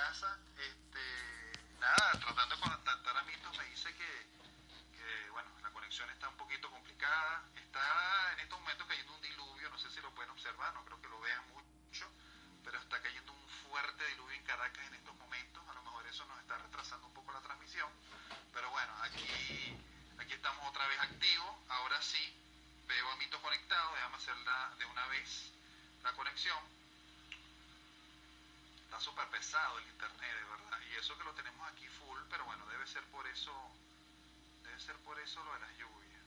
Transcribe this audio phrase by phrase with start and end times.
[0.00, 4.26] casa, este, nada, tratando de contactar a Mitos, me dice que,
[4.96, 9.68] que, bueno, la conexión está un poquito complicada, está en estos momentos cayendo un diluvio,
[9.68, 12.10] no sé si lo pueden observar, no creo que lo vean mucho,
[12.64, 16.24] pero está cayendo un fuerte diluvio en Caracas en estos momentos, a lo mejor eso
[16.24, 17.90] nos está retrasando un poco la transmisión,
[18.54, 19.76] pero bueno, aquí,
[20.18, 22.24] aquí estamos otra vez activos, ahora sí,
[22.86, 25.52] veo a Mitos conectado, déjame hacerla de una vez
[26.02, 26.79] la conexión
[28.90, 30.80] está súper pesado el internet, de verdad.
[30.90, 33.52] Y eso que lo tenemos aquí full, pero bueno, debe ser por eso,
[34.64, 36.26] debe ser por eso lo de las lluvias.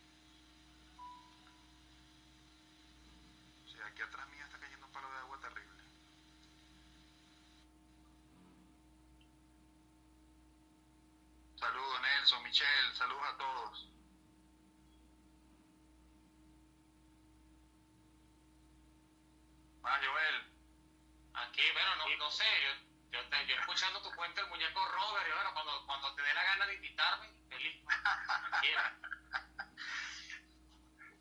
[3.66, 5.84] O sea, aquí atrás mía está cayendo un palo de agua terrible.
[11.58, 13.90] Saludos Nelson, Michelle, saludos a todos.
[19.84, 20.54] Ah, Joel.
[21.34, 25.28] Aquí, bueno, no, no sé, yo, yo, te, yo escuchando tu cuenta el muñeco Robert,
[25.28, 27.82] y bueno, cuando, cuando te dé la gana de invitarme, feliz.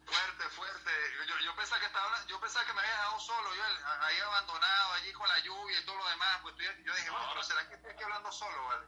[0.04, 0.90] Fuerte, fuerte.
[1.26, 3.62] Yo, yo pensaba que estaba, yo pensaba que me había dejado solo, yo
[4.00, 6.40] ahí abandonado, allí con la lluvia y todo lo demás.
[6.42, 8.86] Pues yo, yo dije, bueno, pero ¿será que estoy aquí hablando solo, vale?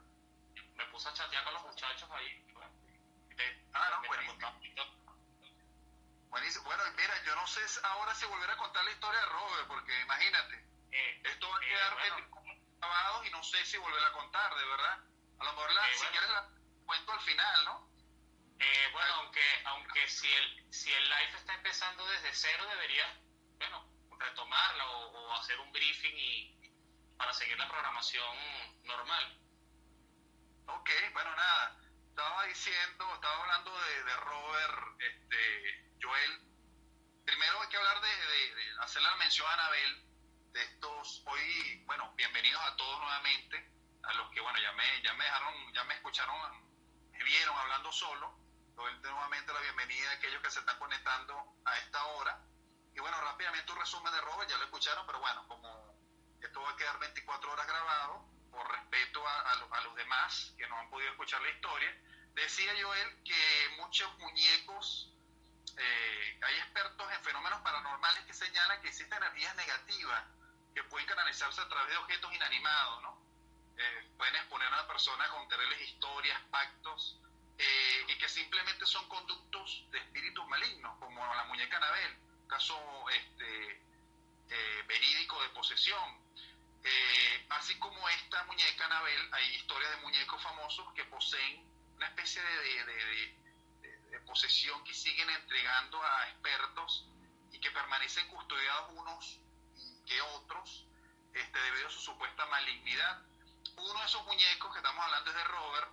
[0.75, 2.45] Me puse a chatear con los muchachos ahí.
[3.73, 4.09] Ah, no,
[6.29, 6.65] Buenísimo.
[6.65, 10.01] Bueno, mira, yo no sé ahora si volver a contar la historia de Robert, porque
[10.03, 12.29] imagínate, eh, esto va a eh, quedar bueno,
[12.79, 14.99] grabado y no sé si volver a contar, de verdad.
[15.41, 16.11] A lo mejor la, Eh, si bueno.
[16.13, 16.49] quieres la
[16.87, 17.91] cuento al final, ¿no?
[18.61, 23.09] eh, bueno, aunque, aunque si el, si el live está empezando desde cero, deberías,
[23.59, 26.71] bueno, retomarla o, o hacer un briefing y
[27.17, 28.37] para seguir la programación
[28.85, 29.39] normal.
[30.67, 31.77] Ok, bueno, nada.
[32.09, 36.41] Estaba diciendo, estaba hablando de, de Robert, este, Joel.
[37.25, 40.05] Primero hay que hablar de, de- de hacerle la mención a Anabel
[40.55, 43.73] de estos, hoy, bueno, bienvenidos a todos nuevamente,
[44.05, 46.71] a los que, bueno, ya me, ya me dejaron, ya me escucharon,
[47.11, 48.39] me vieron hablando solo.
[48.77, 52.41] Doy nuevamente la bienvenida a aquellos que se están conectando a esta hora.
[52.95, 55.99] Y bueno, rápidamente un resumen de Robert, ya lo escucharon, pero bueno, como
[56.41, 60.69] esto va a quedar 24 horas grabado, por respeto a, a a los demás que
[60.69, 62.01] no han podido escuchar la historia,
[62.35, 65.13] decía Joel que muchos muñecos,
[65.77, 70.25] eh, hay expertos en fenómenos paranormales que señalan que existen energías negativas
[70.75, 73.23] que pueden canalizarse a través de objetos inanimados, ¿no?
[73.77, 77.19] Eh, pueden exponer a una persona con terribles historias, pactos,
[77.59, 82.17] eh, y que simplemente son conductos de espíritus malignos, como la muñeca Anabel,
[82.49, 82.77] caso
[83.11, 83.83] este,
[84.51, 86.23] eh, verídico de posesión.
[86.83, 91.65] Eh, así como esta muñeca Anabel, hay historias de muñecos famosos que poseen
[91.97, 93.39] una especie de, de- de-
[93.83, 97.07] de- de posesión que siguen entregando a expertos
[97.53, 99.41] y que permanecen custodiados unos
[100.05, 100.87] que otros
[101.33, 103.23] este, debido a su supuesta malignidad.
[103.77, 105.91] Uno de esos muñecos que estamos hablando es de Robert,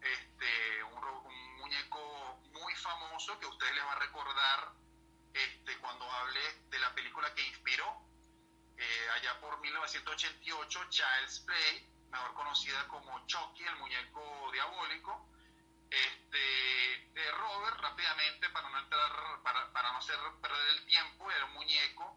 [0.00, 4.72] este, un, un muñeco muy famoso que a ustedes les va a recordar
[5.32, 8.02] este, cuando hable de la película que inspiró
[8.76, 15.28] eh, allá por 1988, Child's Play, mejor conocida como Chucky, el muñeco diabólico.
[15.88, 21.44] Este, eh, Robert, rápidamente, para no entrar, para, para no hacer perder el tiempo, era
[21.44, 22.16] un muñeco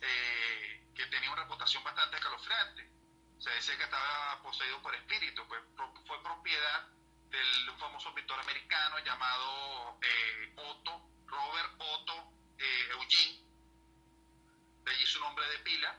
[0.00, 2.90] eh, que tenía una reputación bastante escalofriante.
[3.38, 5.62] Se decía que estaba poseído por espíritus, pues
[6.06, 6.88] fue propiedad
[7.30, 7.38] de
[7.70, 13.38] un famoso pintor americano llamado eh, Otto, Robert Otto eh, Eugene,
[14.84, 15.96] de allí su nombre de pila.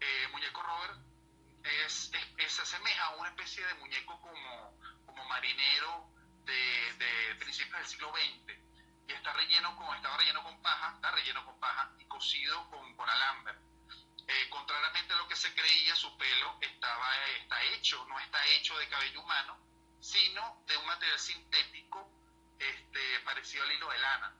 [0.00, 0.98] Eh, muñeco Robert
[1.86, 6.10] es, es- es- se asemeja a una especie de muñeco como, como marinero
[6.44, 8.52] de, de principios del siglo XX
[9.08, 12.94] y está relleno con, estaba relleno con paja, está relleno con paja y cocido con,
[12.96, 13.54] con alambre.
[14.28, 18.44] Eh, contrariamente a lo que se creía, su pelo estaba, eh, está hecho, no está
[18.46, 19.56] hecho de cabello humano,
[20.00, 22.10] sino de un material sintético
[22.58, 24.34] este, parecido al hilo de lana.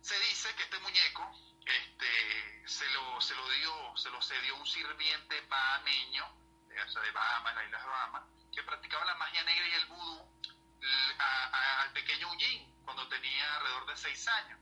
[0.00, 1.30] Se dice que este muñeco
[1.66, 6.34] este, se, lo, se lo dio, se lo cedió un sirviente bahameño,
[6.68, 8.22] de, o de Bahamas, las Islas Bahamas,
[8.54, 10.32] que practicaba la magia negra y el vudú
[11.18, 14.58] al pequeño Eugene cuando tenía alrededor de seis años.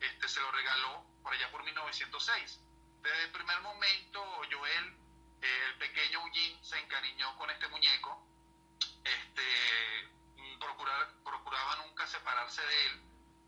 [0.00, 2.60] Este, se lo regaló por allá por 1906.
[3.02, 4.96] Desde el primer momento, Joel,
[5.40, 8.26] eh, el pequeño Eugene, se encariñó con este muñeco.
[9.04, 13.02] Este, mm, procurar, procuraba nunca separarse de él.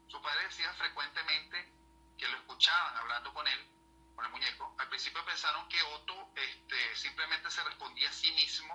[0.09, 1.73] Su padre decía frecuentemente
[2.17, 3.67] que lo escuchaban hablando con él,
[4.15, 4.75] con el muñeco.
[4.79, 8.75] Al principio pensaron que Otto este, simplemente se respondía a sí mismo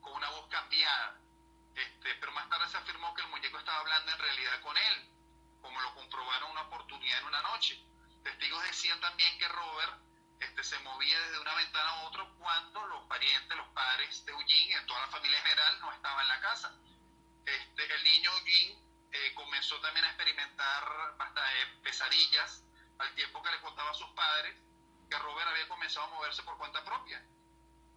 [0.00, 1.18] con una voz cambiada.
[1.74, 5.10] Este, pero más tarde se afirmó que el muñeco estaba hablando en realidad con él,
[5.62, 7.82] como lo comprobaron una oportunidad en una noche.
[8.22, 10.09] Testigos decían también que Robert
[10.40, 14.32] este, se movía desde una ventana a otra cuando los parientes, los padres de
[15.10, 16.72] familia en general no estaba en la casa.
[17.44, 22.64] Este, el niño Jin eh, comenzó también a experimentar hasta, eh, pesadillas
[22.98, 24.56] al tiempo que le contaba a sus padres
[25.10, 27.18] que Robert había comenzado a moverse por cuenta propia.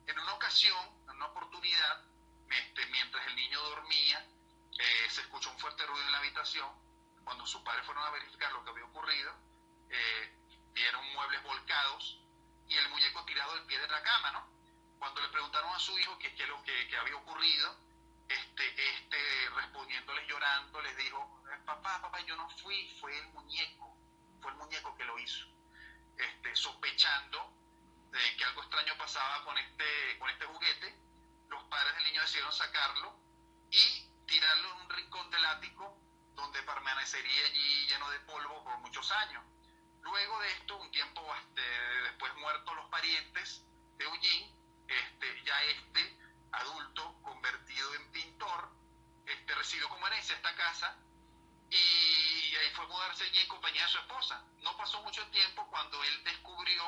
[0.08, 2.04] En una ocasión, en una oportunidad,
[2.50, 4.26] este, mientras el niño dormía,
[4.80, 6.70] eh, se escuchó un fuerte ruido en la habitación.
[7.24, 9.34] Cuando sus padres fueron a verificar lo que había ocurrido,
[10.74, 12.20] vieron muebles volcados
[12.74, 14.48] y el muñeco tirado del pie de la cama, ¿no?
[14.98, 17.78] Cuando le preguntaron a su hijo qué es lo que, había ocurrido,
[18.28, 23.96] este, este respondiéndoles llorando, les dijo, eh, papá, papá, yo no fui, fue el muñeco,
[24.42, 25.46] fue el muñeco que lo hizo.
[26.18, 27.54] Este, sospechando
[28.12, 30.96] de que algo extraño pasaba con este, con este juguete,
[31.50, 33.16] los padres del niño decidieron sacarlo
[33.70, 35.96] y tirarlo en un rincón del ático
[36.36, 39.44] donde permanecería allí lleno de polvo por muchos años.
[40.04, 41.62] Luego de esto, un tiempo este,
[42.04, 43.66] después muertos los parientes
[43.98, 44.54] de Eugene,
[44.88, 46.20] este, ya este
[46.52, 48.70] adulto convertido en pintor,
[49.26, 50.98] este, recibió como herencia esta casa
[51.70, 54.46] y ahí fue a mudarse allí en compañía de su esposa.
[54.62, 56.84] No pasó mucho tiempo cuando él descubrió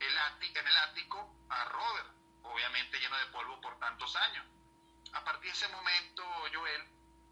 [0.00, 2.08] el ático, en el ático a Robert,
[2.42, 4.44] obviamente lleno de polvo por tantos años.
[5.12, 6.82] A partir de ese momento, Joel,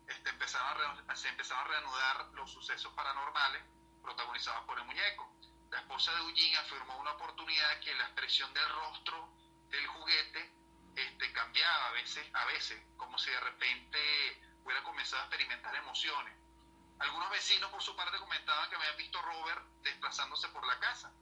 [0.06, 3.71] este, empezaron se empezaron a reanudar los sucesos paranormales
[4.02, 5.30] protagonizados por el muñeco.
[5.70, 9.28] La esposa de Eugene afirmó una oportunidad que la expresión del rostro
[9.70, 10.52] del juguete
[10.94, 13.98] este, cambiaba a veces, a veces, como si de repente
[14.64, 16.34] hubiera comenzado a experimentar emociones.
[16.98, 21.12] Algunos vecinos por su parte comentaban que habían visto a Robert desplazándose por la casa.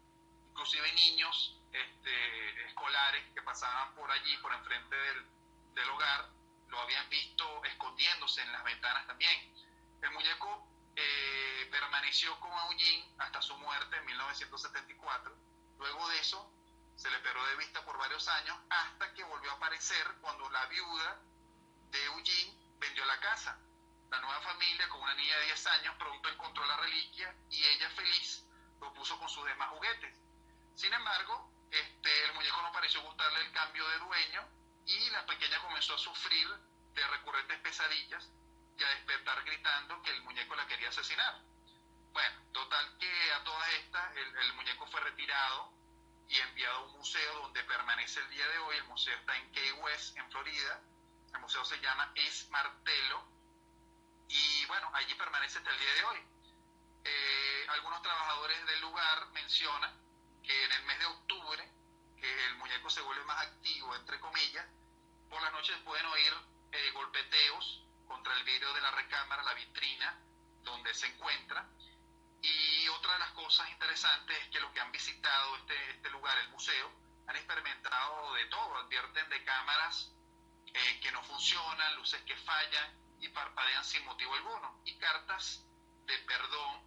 [0.50, 5.26] Inclusive niños este, escolares que pasaban por allí, por enfrente del,
[5.74, 6.28] del hogar,
[6.68, 9.54] lo habían visto escondiéndose en las ventanas también.
[10.02, 10.69] El muñeco
[11.02, 15.34] eh, permaneció con Eugene hasta su muerte en 1974.
[15.78, 16.52] Luego de eso,
[16.96, 20.66] se le perdió de vista por varios años hasta que volvió a aparecer cuando la
[20.66, 21.20] viuda
[21.90, 23.58] de Eugene vendió la casa.
[24.10, 27.88] La nueva familia, con una niña de 10 años, pronto encontró la reliquia y ella
[27.90, 28.44] feliz
[28.80, 30.18] lo puso con sus demás juguetes.
[30.74, 34.48] Sin embargo, este, el muñeco no pareció gustarle el cambio de dueño
[34.86, 36.48] y la pequeña comenzó a sufrir
[36.94, 38.28] de recurrentes pesadillas
[38.80, 41.38] y a despertar gritando que el muñeco la quería asesinar.
[42.12, 45.72] Bueno, total que a todas estas el, muñeco fue retirado
[46.28, 48.76] y enviado a un museo donde permanece el día de hoy.
[48.78, 50.80] El museo está en Key West, en Florida.
[51.34, 53.22] El museo se llama Es Martelo
[54.28, 56.18] y bueno, allí permanece hasta el día de hoy.
[57.04, 59.94] Eh, algunos trabajadores del lugar mencionan
[60.42, 61.72] que en el mes de octubre,
[62.18, 64.66] que el muñeco se vuelve más activo, entre comillas,
[65.28, 66.32] por las noches pueden oír
[66.72, 70.18] eh, golpeteos contra el vidrio de la recámara, la vitrina
[70.62, 71.64] donde se encuentra.
[72.42, 76.36] Y otra de las cosas interesantes es que los que han visitado este, este lugar,
[76.38, 76.90] el museo,
[77.28, 80.12] han experimentado de todo, advierten de cámaras
[80.66, 85.64] eh, que no funcionan, luces que fallan y parpadean sin motivo alguno, y cartas
[86.06, 86.82] de perdón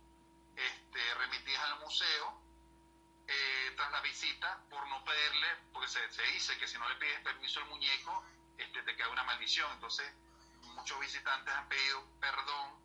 [0.58, 2.42] este, remitidas al museo
[3.28, 6.96] eh, tras la visita por no pedirle, porque se, se, dice que si no le
[6.96, 8.26] pides permiso al muñeco,
[8.58, 9.72] este, te queda una maldición.
[9.72, 10.12] Entonces,
[10.84, 12.84] muchos visitantes han pedido perdón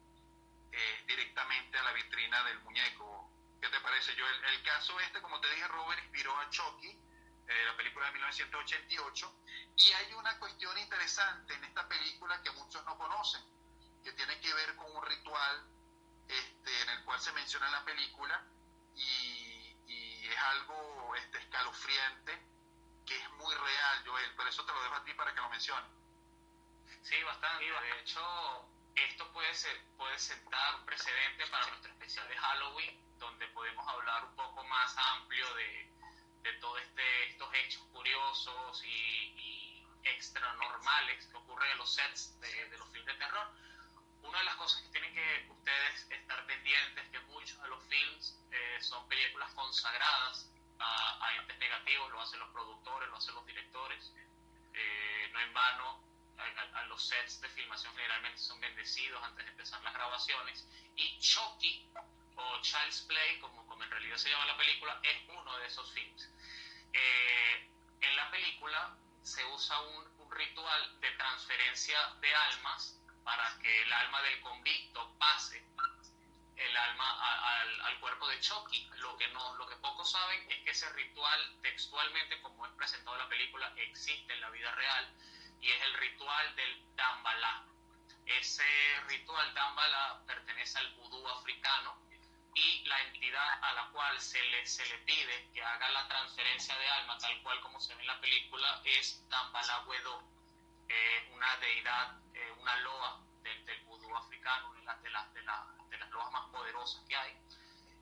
[0.71, 3.29] eh, directamente a la vitrina del muñeco.
[3.61, 4.15] ¿Qué te parece?
[4.15, 8.13] Yo el, caso este, como te dije, Robert inspiró a Chucky, eh, la película de
[8.13, 9.35] 1988,
[9.79, 13.43] y hay una cuestión interesante en esta película que muchos no conocen,
[14.05, 15.67] que tiene que ver con un ritual
[16.29, 18.47] este, en el cual se menciona en la película
[18.95, 22.47] y, y es algo este, escalofriante
[23.05, 25.51] que es muy real, Joel, pero eso te lo dejo a ti para que lo
[25.51, 25.98] menciones.
[27.03, 27.65] Sí, bastante.
[27.65, 33.47] De hecho, esto puede, ser, puede sentar un precedente para nuestro especial de Halloween, donde
[33.49, 35.91] podemos hablar un poco más amplio de,
[36.43, 42.39] de todos este, estos hechos curiosos y, y extra normales que ocurren en los sets
[42.41, 43.49] de, los filmes de terror.
[44.23, 47.83] Una de las cosas que tienen que ustedes estar pendientes es que muchos de los
[47.85, 53.35] films eh, son películas consagradas a, a, entes negativos, lo hacen los productores, lo hacen
[53.35, 54.13] los directores.
[54.75, 56.08] Eh, no en vano
[56.39, 60.67] a, los sets de filmación generalmente son bendecidos antes de empezar las grabaciones.
[60.97, 61.91] Y Chucky,
[62.37, 65.93] o Child's Play, como, como en realidad se llama la película, es uno de esos
[65.93, 66.31] films.
[66.93, 73.83] Eh, en la película se usa un, un, ritual de transferencia de almas para que
[73.83, 75.63] el alma del convicto pase
[76.59, 78.89] el alma al, al, cuerpo de Chucky.
[78.97, 83.17] Lo que, no, lo que pocos saben es que ese ritual textualmente, como es presentado
[83.17, 85.15] en la película, existe en la vida real
[85.61, 87.65] y es el ritual del Dambala.
[88.27, 88.65] Ese
[89.09, 91.97] ritual Dambala pertenece al vudú africano
[92.55, 96.77] y la entidad a la cual se le, se le pide que haga la transferencia
[96.77, 100.23] de alma, tal cual como se ve en la película, es Dambala Wedo.
[100.89, 105.99] eh, una deidad, eh, una loa del, del vudú africano, una de, las, de, de
[105.99, 107.37] las loas más poderosas que hay.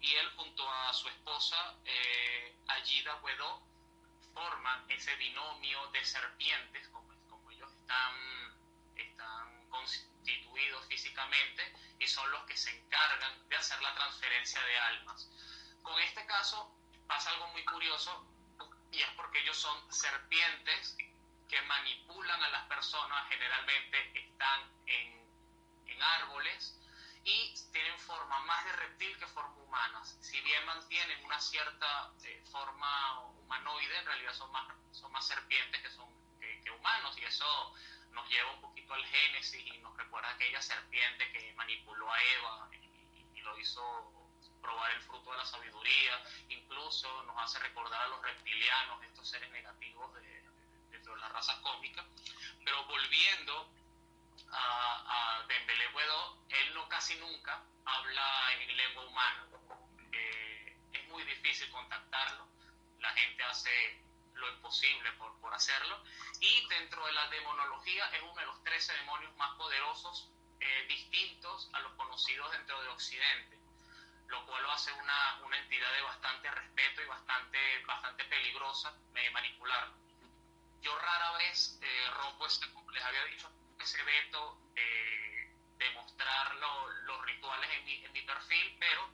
[0.00, 3.62] Y él junto a su esposa, eh, Ayida Wedó,
[4.34, 6.88] forman ese binomio de serpientes,
[7.87, 8.14] están,
[8.97, 11.62] están constituidos físicamente,
[12.00, 15.31] y son los que se encargan de hacer la transferencia de almas.
[15.83, 16.76] Con este caso
[17.07, 18.26] pasa algo muy curioso,
[18.90, 20.97] y es porque ellos son serpientes
[21.49, 25.31] que manipulan a las personas, generalmente están en,
[25.87, 26.81] en árboles
[27.23, 30.05] y tienen forma más de reptil que forma humana.
[30.05, 35.83] Si bien mantienen una cierta eh, forma humanoide, en realidad son más, son más serpientes
[35.83, 36.09] que, son,
[36.66, 37.75] que, humanos y eso
[38.11, 42.68] nos lleva un poquito al Génesis y nos recuerda aquella serpiente que manipuló a Eva
[42.73, 44.12] y, y lo hizo
[44.61, 49.49] probar el fruto de la sabiduría, incluso nos hace recordar a los reptilianos, estos seres
[49.50, 50.42] negativos de,
[50.90, 52.04] dentro de la raza cósmica.
[52.64, 53.70] Pero volviendo
[54.50, 59.46] a, a Dembélé Guedó, él no casi nunca habla en lengua humana.
[60.12, 62.49] Eh, es muy difícil contactarlo,
[62.99, 64.05] la gente hace
[64.37, 66.02] lo imposible por, por hacerlo.
[66.40, 71.69] Y dentro de la demonología es uno de los 13 demonios más poderosos, eh, distintos
[71.73, 73.57] a los conocidos dentro de Occidente
[74.28, 79.31] lo cual lo hace una, una entidad de bastante respeto y bastante, bastante peligrosa de
[79.31, 79.93] manipular.
[80.83, 83.50] Yo rara vez eh, rompo ese, les había dicho,
[83.81, 89.09] ese veto de, de mostrar lo, los rituales en mi, en mi, perfil, pero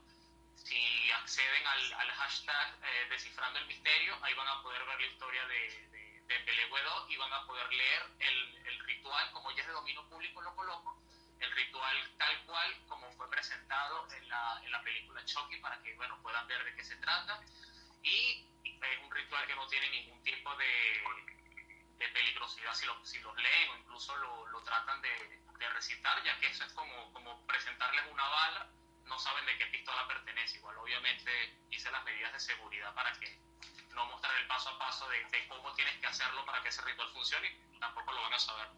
[0.65, 5.07] si acceden al, al hashtag eh, descifrando el misterio, ahí van a poder ver la
[5.07, 5.89] historia de,
[6.27, 6.63] de, de
[7.09, 10.55] y van a poder leer el, el ritual, como ya es de dominio público lo
[10.55, 11.03] coloco,
[11.41, 15.95] el ritual tal cual como fue presentado en la, en la película Chucky para que
[15.95, 17.41] bueno, puedan ver de qué se trata.
[18.03, 21.03] Y es un ritual que no tiene ningún tipo de,
[21.99, 26.23] de peligrosidad si, lo, si, los leen o incluso lo, lo tratan de, de, recitar,
[26.25, 28.69] ya que eso es como, como presentarles una bala,
[29.07, 30.59] no saben de qué pistola pertenece.
[30.59, 33.39] Igual obviamente hice las medidas de seguridad para que
[33.91, 36.83] no mostrar el paso a paso de, de cómo tienes que hacerlo para que ese
[36.83, 38.69] ritual funcione, tampoco lo van a saber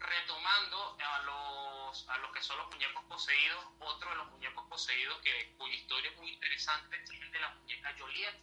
[0.00, 5.20] retomando a los, a los que son los muñecos poseídos, otro de los muñecos poseídos
[5.20, 8.34] que, cuya historia es muy interesante es el de la muñeca Joliet.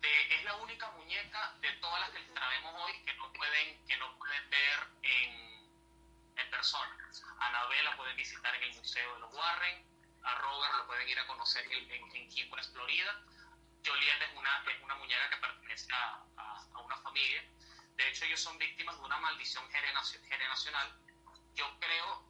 [0.00, 3.96] De, es la única muñeca de todas las que traemos hoy que no pueden, que
[3.96, 5.51] no pueden ver en,
[6.36, 7.10] en persona.
[7.38, 9.86] A Anabel la pueden visitar en el Museo de los Warren,
[10.22, 13.24] a Robert lo pueden ir a conocer en, en, en West, Florida.
[13.84, 17.42] Joliet es una, es una muñeca que pertenece a, a, a una familia
[17.96, 20.98] de hecho, ellos son víctimas de una maldición generacional.
[21.54, 22.26] Yo creo,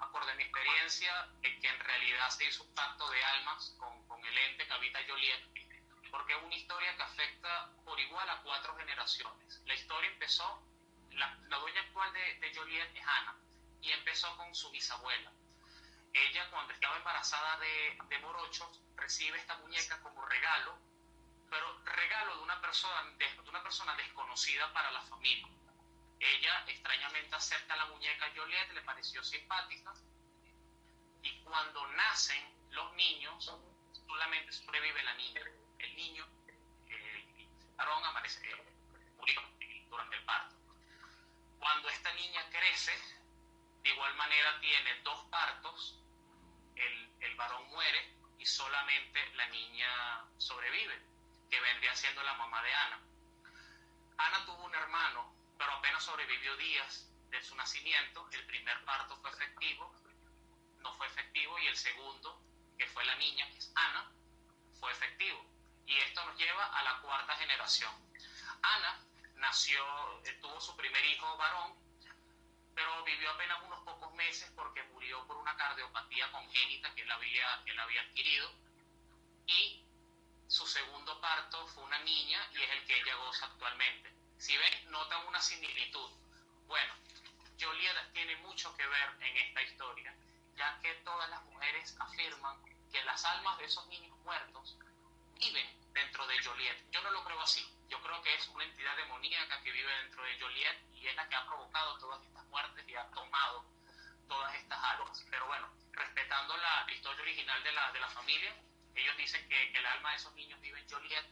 [0.00, 4.24] acorde a mi experiencia, que en realidad se hizo un pacto de almas con, con
[4.24, 5.40] el ente que habita Joliet,
[6.10, 9.62] porque es una historia que afecta por igual a cuatro generaciones.
[9.64, 10.62] La historia empezó,
[11.14, 13.36] la, dueña actual de, Joliet es Ana,
[13.80, 15.32] y empezó con su bisabuela.
[16.12, 20.78] Ella, cuando estaba embarazada de, de Morochos, recibe esta muñeca como regalo
[21.52, 25.46] pero regalo de una persona, de, una persona desconocida para la familia.
[26.18, 29.92] Ella extrañamente acerca a la muñeca Joliet, le pareció simpática,
[31.22, 33.52] y cuando nacen los niños,
[34.06, 35.42] solamente sobrevive la niña.
[35.78, 36.26] El niño,
[36.88, 38.40] el varón, amanece,
[39.18, 39.42] murió
[39.90, 40.56] durante el parto.
[41.62, 42.90] Cuando esta niña crece,
[43.84, 45.96] de igual manera tiene dos partos,
[46.74, 51.00] el, el varón muere y solamente la niña sobrevive
[51.48, 53.00] que vendría siendo la mamá de Ana.
[54.18, 58.28] Ana tuvo un hermano, pero apenas sobrevivió días de su nacimiento.
[58.32, 59.94] El primer parto fue efectivo,
[60.80, 62.42] no fue efectivo, y el segundo,
[62.76, 64.10] que fue la niña, que es Ana,
[64.80, 65.46] fue efectivo.
[65.86, 67.92] Y esto nos lleva a la cuarta generación.
[68.62, 69.11] Ana
[69.42, 69.82] nació,
[70.24, 71.74] eh, tuvo su primer hijo varón,
[72.74, 77.62] pero vivió apenas unos pocos meses porque murió por una cardiopatía congénita que él había,
[77.64, 78.50] que él había adquirido.
[79.46, 79.84] Y
[80.46, 84.14] su segundo parto fue una niña y es el que ella goza actualmente.
[84.38, 86.10] Si ven, notan una similitud.
[86.66, 86.94] Bueno,
[87.60, 90.14] Joliet tiene mucho que ver en esta historia,
[90.56, 92.56] ya que todas las mujeres afirman
[92.90, 94.78] que las almas de esos niños muertos
[95.34, 96.90] viven dentro de Joliet.
[96.92, 97.71] Yo no lo creo así.
[97.92, 101.28] Yo creo que es una entidad demoníaca que vive dentro de Joliet y es la
[101.28, 103.66] que ha provocado todas estas muertes y ha tomado
[104.26, 105.22] todas estas almas.
[105.28, 108.56] Pero bueno, respetando la historia original de la, de la familia,
[108.94, 111.26] ellos dicen que, que, el alma de esos niños vive en Joliet.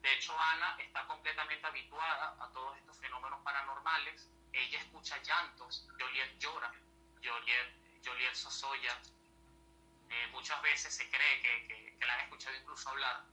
[0.00, 4.30] De hecho, Ana está completamente habituada a todos estos fenómenos paranormales.
[4.52, 6.72] Ella escucha llantos, Joliet llora,
[7.20, 8.96] Joliet, Joliet sosoya.
[10.08, 13.24] Eh, muchas veces se cree que, que, que, la han escuchado incluso hablar.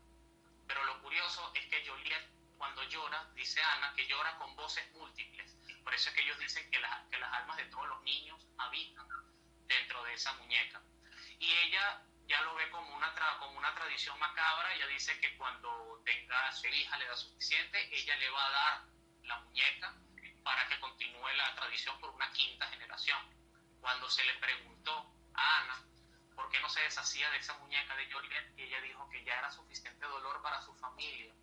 [0.66, 5.56] Pero lo curioso es que Joliet cuando llora, dice Ana, que llora con voces múltiples.
[5.84, 9.08] Por eso es que ellos dicen que, que las almas de todos los niños habitan
[9.68, 10.82] dentro de esa muñeca.
[11.40, 16.02] Y ella ya lo ve como una, como una tradición macabra, ella dice que cuando
[16.04, 18.86] tenga a su hija le da suficiente, ella le va a dar
[19.24, 19.96] la muñeca
[20.44, 23.20] para que continúe la tradición por una quinta generación.
[23.80, 25.86] Cuando se le preguntó a Ana
[26.36, 29.52] por qué no se deshacía de esa muñeca de Joliet, ella dijo que ya era
[29.52, 31.34] suficiente dolor para su familia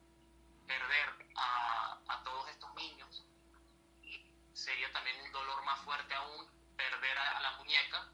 [0.66, 3.24] perder a, a todos estos niños.
[4.52, 8.10] Sería también un dolor más fuerte aún perder a la muñeca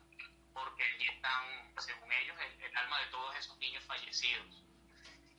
[0.53, 4.63] porque allí están, según ellos, el, alma de todos esos niños fallecidos.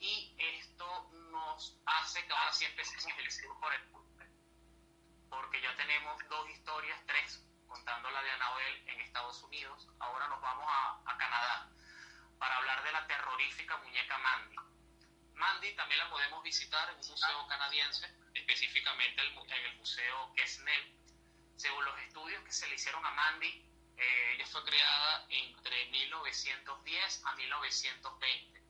[0.00, 3.92] Y esto nos hace que ahora sí empecemos el por el
[5.28, 9.88] porque ya tenemos dos historias, tres, contando la de Anabel en Estados Unidos.
[9.98, 11.70] Ahora nos vamos a, a Canadá
[12.38, 14.71] para hablar de la terrorífica muñeca Mandy.
[15.34, 20.94] Mandy también la podemos visitar en un museo canadiense, específicamente en el Museo Quesnel.
[21.56, 23.64] Según los estudios que se le hicieron a Mandy,
[23.96, 28.62] eh, ella fue creada entre 1910 a 1920.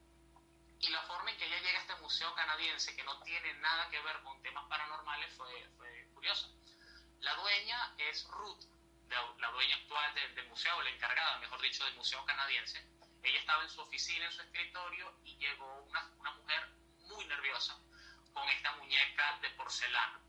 [0.81, 3.89] Y la forma en que ella llega a este museo canadiense, que no tiene nada
[3.91, 6.49] que ver con temas paranormales, fue, fue curiosa.
[7.21, 8.65] La dueña es Ruth,
[9.39, 12.85] la dueña actual del, museo, la encargada, mejor dicho, del museo canadiense.
[13.23, 16.69] Ella estaba en su oficina, en su escritorio, y llegó una, una mujer
[17.09, 17.79] muy nerviosa
[18.33, 20.23] con esta muñeca de porcelana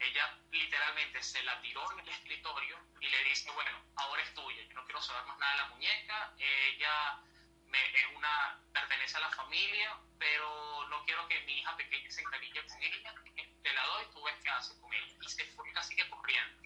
[0.00, 4.62] ella literalmente se la tiró en el escritorio y le dice, bueno, ahora es tuya,
[4.62, 7.20] yo no quiero saber más nada de la muñeca, ella
[7.66, 12.20] me, es una, pertenece a la familia, pero no quiero que mi hija pequeña se
[12.20, 13.14] encarille con ella,
[13.62, 15.14] te la doy, tú ves qué hace con ella.
[15.20, 16.62] Y se fue casi que corriendo.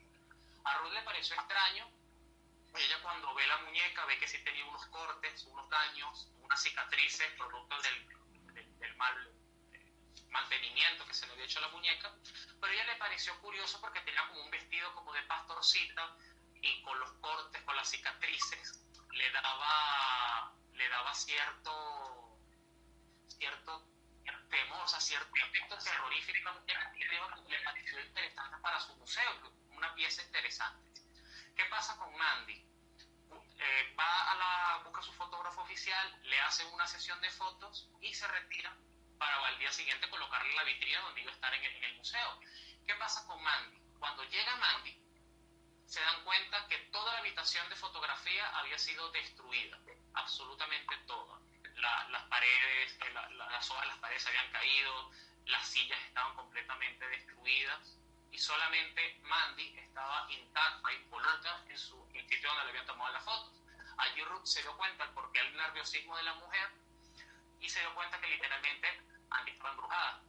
[0.65, 1.91] A Ruth le pareció extraño,
[2.75, 7.33] ella cuando ve la muñeca ve que sí tenía unos cortes, unos daños, unas cicatrices
[7.37, 9.33] producto del, mal
[10.31, 12.15] mantenimiento que se le había hecho a la muñeca,
[12.61, 16.17] pero ella le pareció curioso porque tenía como un vestido como de pastorcita
[16.63, 18.81] y con los cortes, con las cicatrices,
[19.11, 22.39] le daba, le daba cierto,
[23.29, 23.87] cierto
[24.49, 26.93] temor, o sea, cierto efecto terrorífico a la muñeca
[27.49, 30.92] le pareció interesante para su museo, una pieza interesante.
[31.57, 32.65] ¿Qué pasa con Mandy?
[33.59, 38.13] Eh, va a la, busca su fotógrafo oficial, le hace una sesión de fotos y
[38.15, 38.77] se retira
[39.19, 42.41] para al día siguiente colocarle en la vitrina donde iba a estar en el, museo.
[42.87, 43.79] ¿Qué pasa con Mandy?
[43.99, 44.99] Cuando llega Mandy,
[45.87, 49.79] se dan cuenta que toda la habitación de fotografía había sido destruida,
[50.15, 51.39] absolutamente toda.
[51.77, 55.11] las paredes, eh, las hojas de las paredes habían caído,
[55.47, 58.02] las sillas estaban completamente destruidas
[58.33, 63.13] y solamente Mandy estaba intacta, impoluta en, su, en el sitio donde le habían tomado
[63.13, 63.53] las fotos.
[63.99, 66.71] Allí Ruth se dio cuenta porque el nerviosismo de la mujer
[67.61, 68.89] y se dio cuenta que literalmente
[69.31, 70.23] Andy estaba embrujada.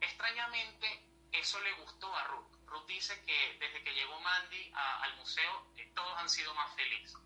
[0.00, 2.46] Extrañamente, eso le gustó a Ruth.
[2.66, 7.16] Ruth dice que desde que llegó Mandy al museo, eh, todos han sido más felices.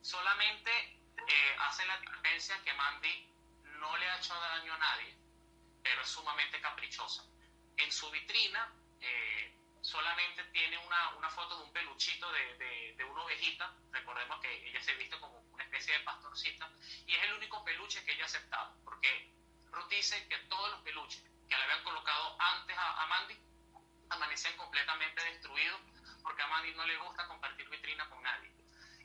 [0.00, 0.70] Solamente
[1.28, 3.28] eh, hace la diferencia que Mandy
[3.80, 5.14] no le ha hecho daño a nadie,
[5.82, 7.22] pero es sumamente caprichosa.
[7.76, 8.72] En su vitrina
[9.06, 13.72] eh, solamente tiene una, una, foto de un peluchito de, de, una ovejita.
[13.92, 16.70] Recordemos que ella se viste como una especie de pastorcita
[17.06, 19.32] y es el único peluche que ella ha aceptado, porque
[19.70, 23.38] Ruth dice que todos los peluches que le habían colocado antes a, Mandy
[24.10, 25.80] amanecían completamente destruidos
[26.22, 28.50] porque a Mandy no le gusta compartir vitrina con nadie.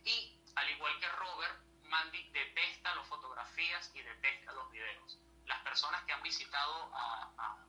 [0.04, 5.20] Y al igual que Robert, Mandy detesta las fotografías y detesta los videos.
[5.46, 7.68] Las personas que han visitado a,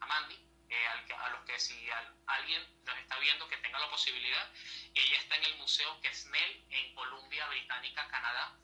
[0.00, 0.38] a, Mandy,
[0.74, 1.88] eh, a los que si
[2.26, 4.50] alguien nos está viendo que tenga la posibilidad,
[4.94, 8.58] ella está en el Museo Quesnel en Columbia Británica, Canadá,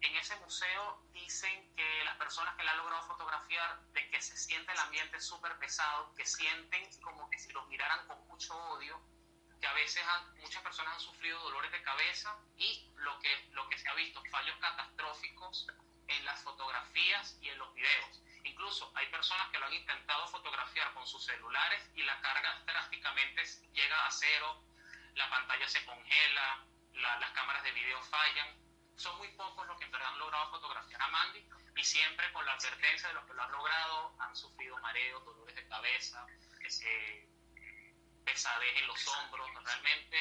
[0.00, 4.36] en ese museo dicen que las personas que la han logrado fotografiar, de que se
[4.36, 9.00] siente el ambiente súper pesado, que sienten como que si los miraran con mucho odio,
[9.60, 10.02] que a veces
[10.38, 14.22] muchas personas han sufrido dolores de cabeza y lo que, lo que se ha visto,
[14.30, 15.66] fallos catastróficos
[16.08, 18.22] en las fotografías y en los videos.
[18.46, 23.42] Incluso hay personas que lo han intentado fotografiar con sus celulares y la carga drásticamente
[23.72, 24.62] llega a cero,
[25.14, 29.90] la pantalla se congela, las cámaras de video fallan son muy pocos los que en
[29.90, 33.42] verdad han logrado fotografiar a Mandy y siempre con la advertencia de los que lo
[33.42, 36.26] han logrado han sufrido mareos, dolores de cabeza,
[38.24, 39.50] pesadez en los hombros.
[39.64, 40.18] Realmente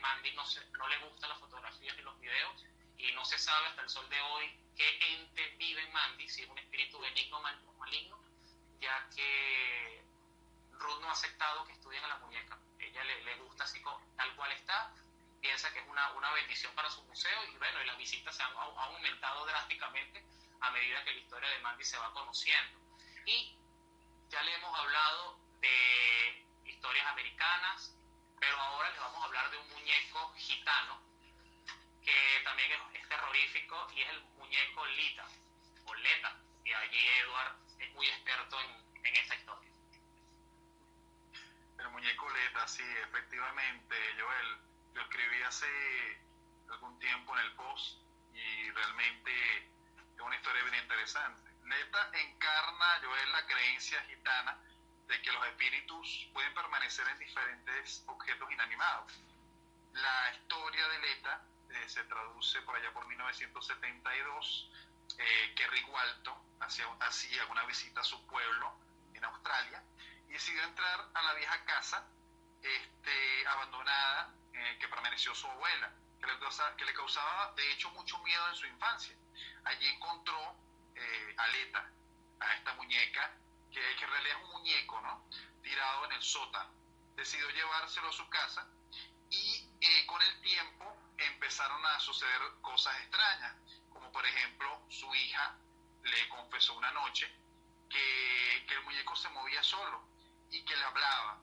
[0.00, 2.64] Mandy no, se, no le gustan las fotografías ni los videos
[2.98, 6.42] y no se sabe hasta el sol de hoy qué ente vive en Mandy, si
[6.42, 8.18] es un espíritu benigno o maligno,
[8.80, 10.02] ya que
[10.72, 12.58] Ruth no ha aceptado que estudien a la muñeca.
[12.78, 13.82] Ella le, le gusta así
[14.16, 14.92] tal cual está
[15.40, 18.42] piensa que es una, una bendición para su museo y bueno, y las visitas se
[18.42, 20.24] han, aumentado drásticamente
[20.60, 22.78] a medida que la historia de Mandy se va conociendo.
[23.26, 23.56] Y
[24.28, 27.94] ya le hemos hablado de historias americanas,
[28.40, 31.07] pero ahora les vamos a hablar de un muñeco gitano
[32.08, 35.26] que también es, terrorífico y es el muñeco Lita
[35.84, 36.40] o Leta.
[36.64, 39.70] Y allí Edward es muy experto en, en esta historia.
[41.78, 44.58] El muñeco Leta, sí, efectivamente, Joel.
[44.94, 45.66] Lo escribí hace
[46.70, 47.98] algún tiempo en el post
[48.32, 49.58] y realmente
[50.14, 51.50] es una historia bien interesante.
[51.64, 54.58] Leta encarna, Joel, la creencia gitana
[55.06, 59.12] de que los espíritus pueden permanecer en diferentes objetos inanimados.
[59.92, 64.70] La historia de Leta eh, se traduce por allá por 1972,
[65.18, 65.66] eh, que
[66.60, 68.72] hacía, hacía una visita a su pueblo
[69.14, 69.82] en Australia
[70.28, 72.06] y decidió entrar a la vieja casa
[72.62, 77.90] este, abandonada eh, que permaneció su abuela, que le, causaba, que le, causaba de hecho
[77.90, 79.14] mucho miedo en su infancia.
[79.64, 80.56] Allí encontró
[80.94, 81.90] eh, a Leta,
[82.40, 83.32] a esta muñeca,
[83.70, 85.24] que, que, en realidad es un muñeco, ¿no?
[85.62, 86.70] Tirado en el sótano.
[87.16, 88.66] Decidió llevárselo a su casa
[89.30, 93.56] y eh, con el tiempo empezaron a suceder cosas extrañas,
[93.90, 95.58] como por ejemplo su hija
[96.02, 97.30] le confesó una noche
[97.90, 100.08] que, que el muñeco se movía solo
[100.50, 101.40] y que le hablaba.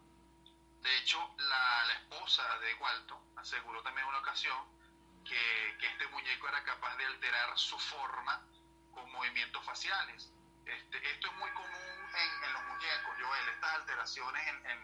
[0.81, 4.57] De hecho, la, la esposa de Walton aseguró también una ocasión
[5.25, 8.45] que, que, este muñeco era capaz de alterar su forma
[8.91, 10.31] con movimientos faciales.
[10.65, 14.79] Este, esto es muy común en, en, los muñecos, Joel, estas alteraciones en, en,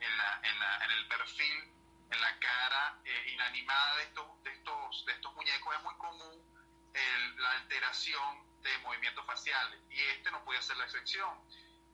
[0.00, 1.72] en la, la, el perfil,
[2.10, 6.56] en la cara eh, inanimada de estos, de, estos, de estos muñecos es muy común
[6.94, 11.30] el, la alteración de movimientos faciales y este no puede ser la excepción.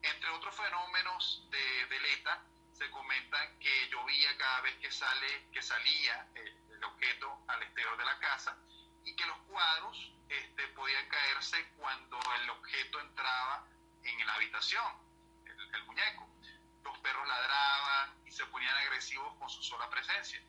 [0.02, 5.62] Entre otros fenómenos de, de Leta, se comenta que llovía cada vez que, sale, que
[5.62, 8.56] salía el, el, objeto al exterior de la casa
[9.04, 13.66] y que los cuadros este, podían caerse cuando el objeto entraba
[14.02, 14.96] en la habitación,
[15.44, 16.31] el, el muñeco.
[16.84, 20.42] Los perros ladraban y se ponían agresivos con su sola presencia.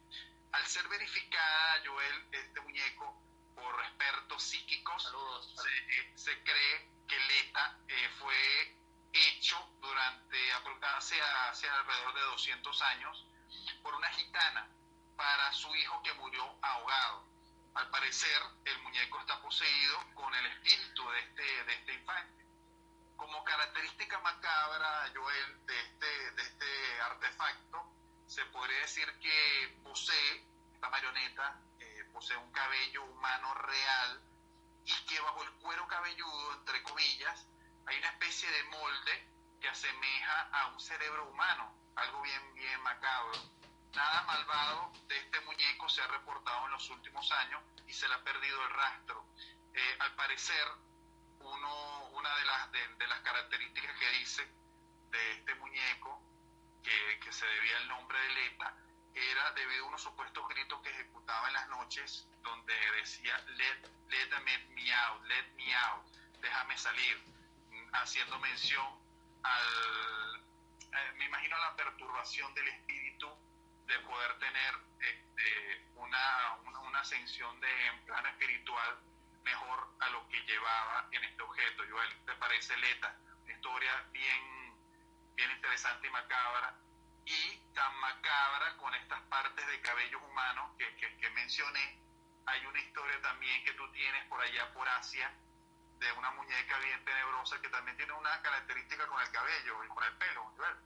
[0.52, 3.22] Al ser verificada, Joel, este muñeco,
[3.56, 5.56] por expertos psíquicos, Saludos.
[5.56, 8.78] Se, se, cree que Leta eh, fue
[9.14, 10.38] hecho durante
[10.98, 13.26] hace, hace alrededor de 200 años
[13.82, 14.68] por una gitana
[15.16, 17.26] para su hijo que murió ahogado.
[17.76, 22.43] Al parecer, el muñeco está poseído con el espíritu de este, de este infante.
[23.18, 27.94] Como característica macabra, Joel, de este, de este artefacto,
[28.28, 34.22] se podría decir que posee, esta marioneta, eh, posee un cabello humano real
[34.86, 37.46] y que bajo el cuero cabelludo, entre comillas,
[37.86, 39.28] hay una especie de molde
[39.62, 43.40] que asemeja a un cerebro humano, algo bien, bien macabro.
[43.94, 48.16] Nada malvado de este muñeco se ha reportado en los últimos años y se le
[48.16, 49.26] ha perdido el rastro.
[49.74, 50.68] Eh, al parecer,
[51.46, 52.46] una de
[53.08, 54.48] las, características que dice
[55.12, 56.22] de este muñeco,
[56.84, 58.76] que, se debía el nombre de Leta,
[59.16, 64.40] era debido a unos supuestos gritos que ejecutaba en las noches, donde decía, let, let
[64.70, 66.06] me out, let me out,
[66.42, 67.24] déjame salir
[67.94, 68.86] haciendo mención
[69.44, 70.36] al,
[70.82, 73.30] eh, me imagino, la perturbación del espíritu
[73.88, 79.00] de poder tener este, una, una, ascensión de en espiritual
[79.44, 81.84] mejor a lo que llevaba en este objeto.
[81.90, 83.16] Joel, ¿te parece Leta?
[83.44, 84.76] Una historia bien,
[85.36, 86.76] bien interesante y macabra.
[87.26, 92.00] Y tan macabra con estas partes de cabellos humanos que, que, que mencioné.
[92.46, 95.34] Hay una historia también que tú tienes por allá por Asia,
[96.00, 100.04] de una muñeca bien tenebrosa que también tiene una característica con el cabello y con
[100.04, 100.78] el pelo, ¿verdad?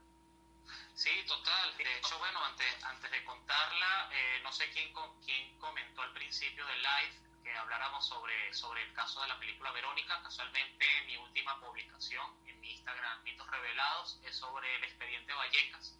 [0.93, 1.77] Sí, total.
[1.77, 4.93] De hecho, bueno, antes, antes de contarla, eh, no sé quién,
[5.23, 9.71] quién comentó al principio del live que habláramos sobre, sobre el caso de la película
[9.71, 10.21] Verónica.
[10.21, 15.97] Casualmente, mi última publicación en mi Instagram, Mitos Revelados, es sobre el expediente Vallecas,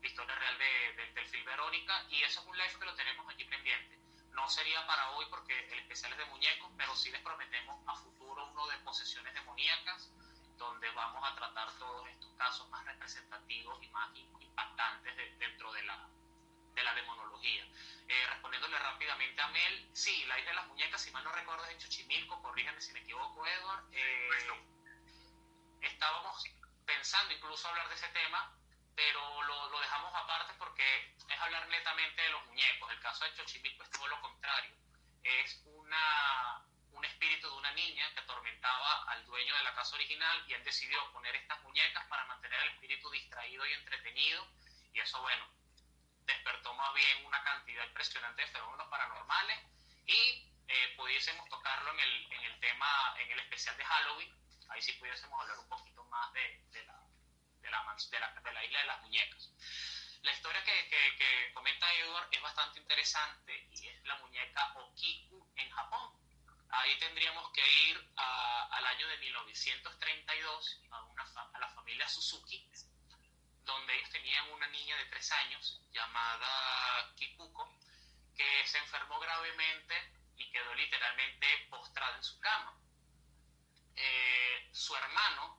[0.00, 2.94] la historia real de, de, del film Verónica, y eso es un live que lo
[2.94, 3.98] tenemos aquí pendiente.
[4.32, 7.94] No sería para hoy porque el especial es de muñecos, pero sí les prometemos a
[7.96, 10.10] futuro uno de posesiones demoníacas,
[10.56, 15.82] donde vamos a tratar todos estos casos más representativos y más impactantes de, dentro de
[15.82, 16.08] la,
[16.76, 17.66] de la demonología.
[18.08, 21.64] Eh, respondiéndole rápidamente a Mel, sí, la isla de las muñecas, si mal no recuerdo,
[21.64, 23.84] es en Xochimilco, corrígeme si me equivoco, Edward.
[23.92, 24.62] Eh,
[25.80, 26.44] estábamos
[26.84, 28.54] pensando incluso hablar de ese tema,
[28.94, 32.92] pero lo, lo, dejamos aparte porque es hablar netamente de los muñecos.
[32.92, 34.76] El caso de Xochimilco es todo lo contrario.
[35.24, 40.44] Es una, un espíritu de una niña que atormentaba al dueño de la casa original
[40.46, 44.46] y él decidió poner estas muñecas para mantener al espíritu distraído y entretenido.
[44.92, 45.55] Y eso, bueno,
[46.26, 49.58] despertó más bien una cantidad impresionante de fenómenos paranormales
[50.06, 54.34] y eh, pudiésemos tocarlo en el, en el tema, en el especial de Halloween.
[54.68, 56.96] Ahí sí pudiésemos hablar un poquito más de, de la
[57.60, 59.50] de la, de la, de la isla de las muñecas.
[60.22, 65.52] La historia que, que, que, comenta Edward es bastante interesante y es la muñeca Okiku
[65.56, 66.12] en Japón.
[66.70, 72.68] Ahí tendríamos que ir a, al año de 1932 a, una, a la familia Suzuki,
[73.66, 77.68] donde ellos tenían una niña de tres años llamada Kikuko,
[78.36, 79.94] que se enfermó gravemente
[80.36, 82.78] y quedó literalmente postrada en su cama.
[83.96, 85.58] Eh, su hermano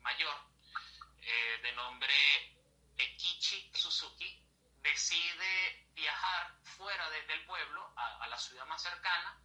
[0.00, 0.36] mayor,
[1.22, 2.14] eh, de nombre
[2.96, 4.46] Ekichi Suzuki,
[4.80, 9.38] decide viajar fuera desde el pueblo a, a, la ciudad más cercana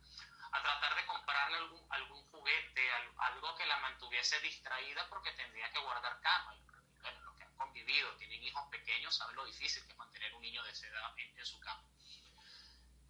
[0.51, 5.79] a tratar de comprarle algún, algún juguete, algo que la mantuviese distraída porque tendría que
[5.79, 6.55] guardar cama.
[7.57, 11.13] Convivido, tienen hijos pequeños, saben lo difícil que es mantener un niño de esa edad
[11.17, 11.83] en, su cama.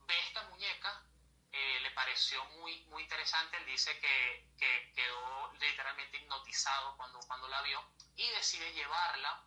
[0.07, 1.03] Ve esta muñeca
[1.51, 3.57] eh, le pareció muy, muy interesante.
[3.57, 7.83] Él dice que, que, quedó literalmente hipnotizado cuando, cuando la vio
[8.15, 9.43] y decide llevarla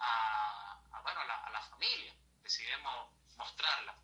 [0.00, 3.96] a, bueno, a la, familia, decide mo mostrarla.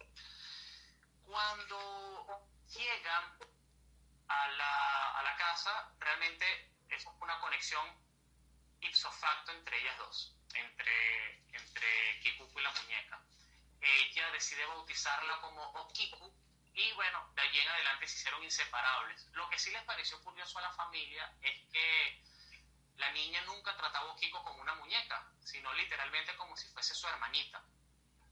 [1.24, 3.38] Cuando llegan
[4.29, 8.10] a la, a la casa, realmente es una conexión
[8.80, 13.20] ipso facto entre ellas dos, entre, entre Kikuku y la muñeca.
[13.80, 16.32] Ella decide bautizarla como Okiku
[16.74, 19.26] y bueno, de allí en adelante se hicieron inseparables.
[19.32, 22.22] Lo que sí les pareció curioso a la familia es que
[22.96, 27.06] la niña nunca trataba a Kiko como una muñeca, sino literalmente como si fuese su
[27.08, 27.64] hermanita.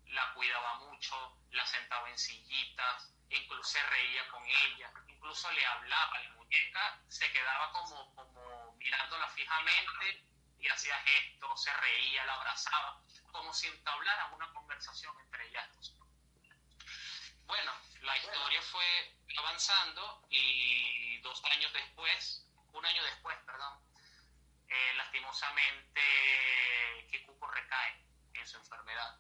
[0.07, 6.19] La cuidaba mucho, la sentaba en sillitas, incluso se reía con ella, incluso le hablaba.
[6.21, 10.28] La muñeca se quedaba como, como mirándola fijamente
[10.59, 13.01] y hacía gestos, se reía, la abrazaba,
[13.33, 15.95] como si entablaran una conversación entre ellas dos.
[17.47, 23.81] Bueno, la historia fue avanzando y dos años después, un año después, perdón,
[24.69, 26.01] eh, lastimosamente
[27.11, 29.19] Kikuko recae en su enfermedad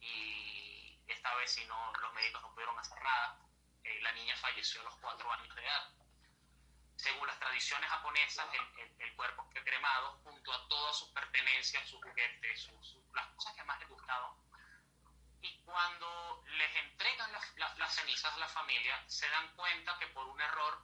[0.00, 3.38] y esta vez si no, los médicos no pudieron hacer nada,
[3.84, 5.99] eh, la niña falleció a los cuatro años de edad.
[7.00, 11.88] Según las tradiciones japonesas, el, el, el cuerpo fue cremado junto a todas sus pertenencias,
[11.88, 12.70] sus juguetes,
[13.14, 14.30] las cosas que más le gustaban
[15.42, 20.06] y cuando les entregan las, las, las, cenizas a la familia, se dan cuenta que
[20.08, 20.82] por un error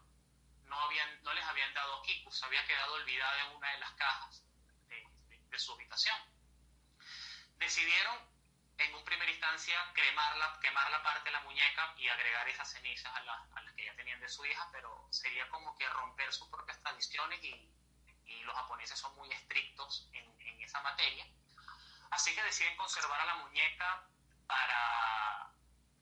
[0.65, 3.93] no, habían, no les habían dado Kiku, se había quedado olvidada en una de las
[3.93, 4.43] cajas
[4.89, 4.97] de,
[5.29, 6.17] de, de su habitación.
[7.59, 8.17] Decidieron
[8.79, 9.26] en un primera
[9.67, 13.75] instancia cremarla, quemar la parte de la muñeca y agregar esas cenizas a, a las
[13.75, 17.69] que ya tenían de su hija, pero sería como que romper sus propias tradiciones y,
[18.27, 21.27] y los japoneses son muy estrictos en, en esa materia.
[22.11, 24.07] Así que deciden conservar a la muñeca
[24.47, 25.51] para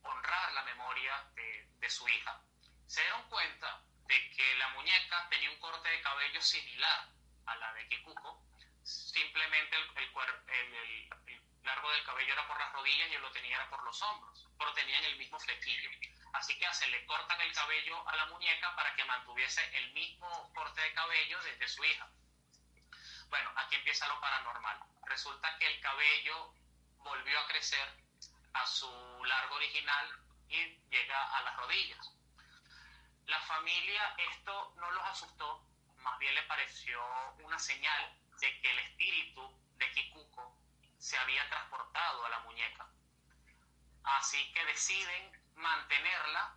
[0.02, 2.42] honrar la memoria de, de, su hija,
[2.86, 7.08] se dieron cuenta de que la muñeca tenía un corte de cabello similar
[7.46, 8.44] a la de Kikuko,
[8.82, 10.10] simplemente el, el,
[10.48, 13.82] el, el, largo del cabello era por las rodillas y él lo tenía era por
[13.84, 15.90] los hombros, pero tenían el mismo flequillo.
[16.34, 20.52] Así que se le cortan el cabello a la muñeca para que mantuviese el mismo
[20.54, 22.08] corte de cabello desde su hija.
[23.28, 24.80] Bueno, aquí empieza lo paranormal.
[25.06, 26.54] Resulta que el cabello
[26.98, 27.88] volvió a crecer
[28.52, 30.08] a su largo original
[30.48, 30.56] y
[30.90, 32.10] llega a las rodillas.
[33.26, 37.00] La familia esto no los asustó, más bien le pareció
[37.38, 40.53] una señal de que el espíritu de Kikuko
[41.04, 42.88] se había transportado a la muñeca.
[44.04, 46.56] Así que deciden mantenerla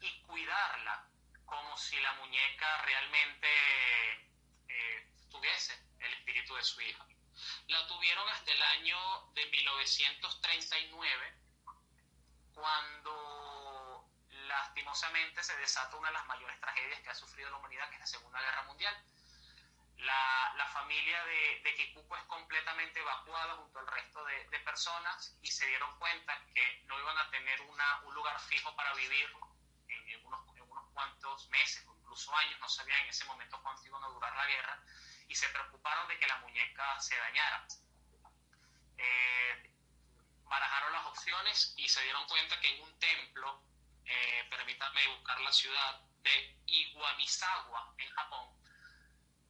[0.00, 1.08] y cuidarla
[1.46, 3.48] como si la muñeca realmente
[4.68, 7.06] eh, tuviese el espíritu de su hija.
[7.68, 8.98] La tuvieron hasta el año
[9.32, 11.34] de 1939,
[12.52, 17.94] cuando lastimosamente se desata una de las mayores tragedias que ha sufrido la humanidad, que
[17.94, 18.94] es la Segunda Guerra Mundial.
[19.98, 25.36] La, la familia de, de, Kikuko es completamente evacuada junto al resto de, de, personas
[25.42, 29.30] y se dieron cuenta que no iban a tener una, un lugar fijo para vivir
[29.88, 33.60] en, en, unos, en unos cuantos meses o incluso años, no sabían en ese momento
[33.62, 34.82] cuánto iban a durar la guerra
[35.28, 37.66] y se preocuparon de que la muñeca se dañara.
[38.98, 39.70] Eh,
[40.44, 43.62] barajaron las opciones y se dieron cuenta que en un templo,
[44.04, 48.55] eh, permítanme buscar la ciudad de Iwamizawa, en Japón,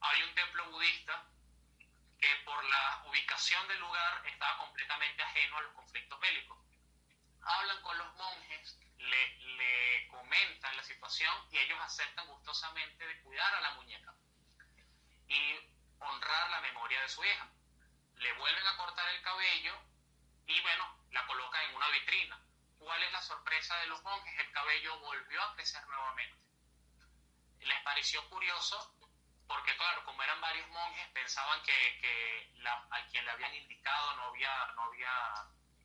[0.00, 1.28] hay un templo budista
[2.18, 6.59] que por la ubicación del lugar estaba completamente ajeno a los conflictos bélicos.
[7.42, 13.54] Hablan con los monjes, le, le comentan la situación y ellos aceptan gustosamente de cuidar
[13.54, 14.14] a la muñeca
[15.28, 15.59] y
[15.98, 17.48] honrar la memoria de su hija.
[18.16, 19.74] Le vuelven a cortar el cabello
[20.46, 22.40] y bueno, la colocan en una vitrina.
[22.78, 24.38] ¿Cuál es la sorpresa de los monjes?
[24.38, 26.37] El cabello volvió a crecer nuevamente.
[27.61, 28.95] Les pareció curioso
[29.46, 34.16] porque claro, como eran varios monjes, pensaban que, que la, al quien le habían indicado
[34.16, 35.11] no había, no había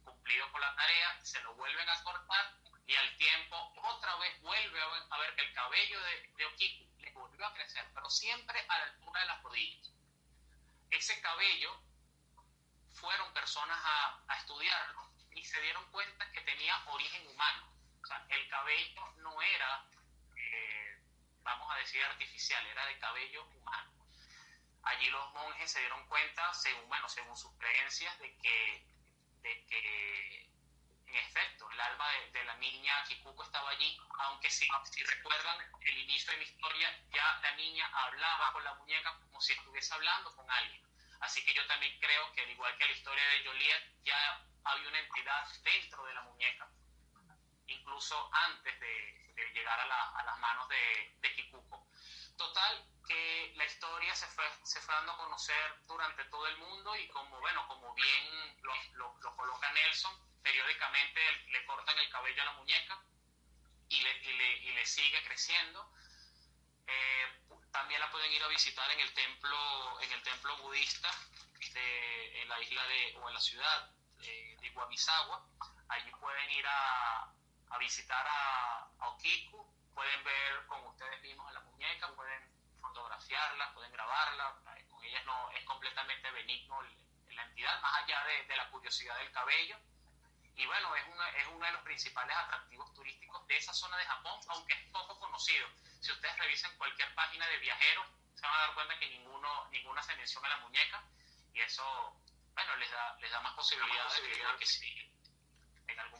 [0.04, 4.82] cumplido con la tarea, se lo vuelven a cortar y al tiempo otra vez vuelve
[4.82, 8.78] a ver, que el cabello de, de Okiku le volvió a crecer, pero siempre a
[8.80, 9.91] la altura de las rodillas.
[10.89, 11.80] Ese cabello
[12.93, 17.71] fueron personas a, a estudiarlo y se dieron cuenta que tenía origen humano.
[18.02, 19.86] O sea, el cabello no era,
[21.43, 23.91] vamos a decir, artificial, era de cabello humano.
[24.84, 28.86] Allí los monjes se dieron cuenta, según, bueno, según sus creencias, de que,
[29.41, 30.51] de que
[31.12, 35.97] en efecto, el alma de, la niña Kikuko estaba allí, aunque si, si recuerdan el
[35.97, 40.34] inicio de mi historia, ya la niña hablaba con la muñeca como si estuviese hablando
[40.36, 40.82] con alguien.
[41.19, 44.88] Así que yo también creo que, al igual que la historia de Joliet, ya había
[44.88, 46.69] una entidad dentro de la muñeca,
[47.91, 51.86] incluso antes de, llegar a, las manos de, de, Kikuko.
[52.38, 56.95] Total, que la historia se fue, se fue dando a conocer durante todo el mundo
[56.95, 62.45] y como, bueno, como bien lo, lo, coloca Nelson, periódicamente le cortan el cabello a
[62.45, 63.04] la muñeca
[63.89, 65.91] y le, y le, y le sigue creciendo.
[66.88, 67.41] Eh,
[67.73, 71.12] también la pueden ir a visitar en el templo, en el templo budista
[71.73, 75.45] de, en la isla de, o en la ciudad de, de Guamizawa.
[75.89, 77.34] Allí pueden ir a,
[77.72, 82.44] a visitar a, a, Okiku, pueden ver con ustedes mismos en la muñeca, pueden
[82.80, 84.56] fotografiarla, pueden grabarla.
[84.90, 86.82] Con ellas no es completamente benigno
[87.30, 89.78] la entidad, más allá de, de la curiosidad del cabello.
[90.56, 94.06] Y bueno, es, una, es uno de los principales atractivos turísticos de esa zona de
[94.06, 95.68] Japón, aunque es poco conocido.
[96.02, 98.06] Si ustedes revisan cualquier página de viajeros,
[98.36, 101.04] se van a dar cuenta que ninguno, ninguna se menciona la muñeca
[101.54, 101.84] y eso,
[102.54, 105.11] bueno, les da, les da más posibilidades de que, en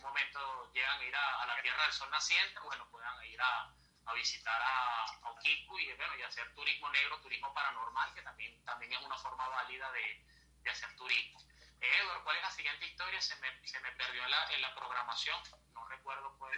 [0.02, 3.72] algún momento llegan a ir a, la Tierra del Sol naciente, bueno, puedan ir a,
[4.06, 8.64] a visitar a, a, Okiku y, bueno, y hacer turismo negro, turismo paranormal, que también,
[8.66, 10.26] también es una forma válida de,
[10.64, 11.40] de hacer turismo.
[11.80, 13.22] Edward, ¿cuál es la siguiente historia?
[13.22, 15.40] Se me, se me perdió en la, en la programación,
[15.74, 16.52] no recuerdo cuál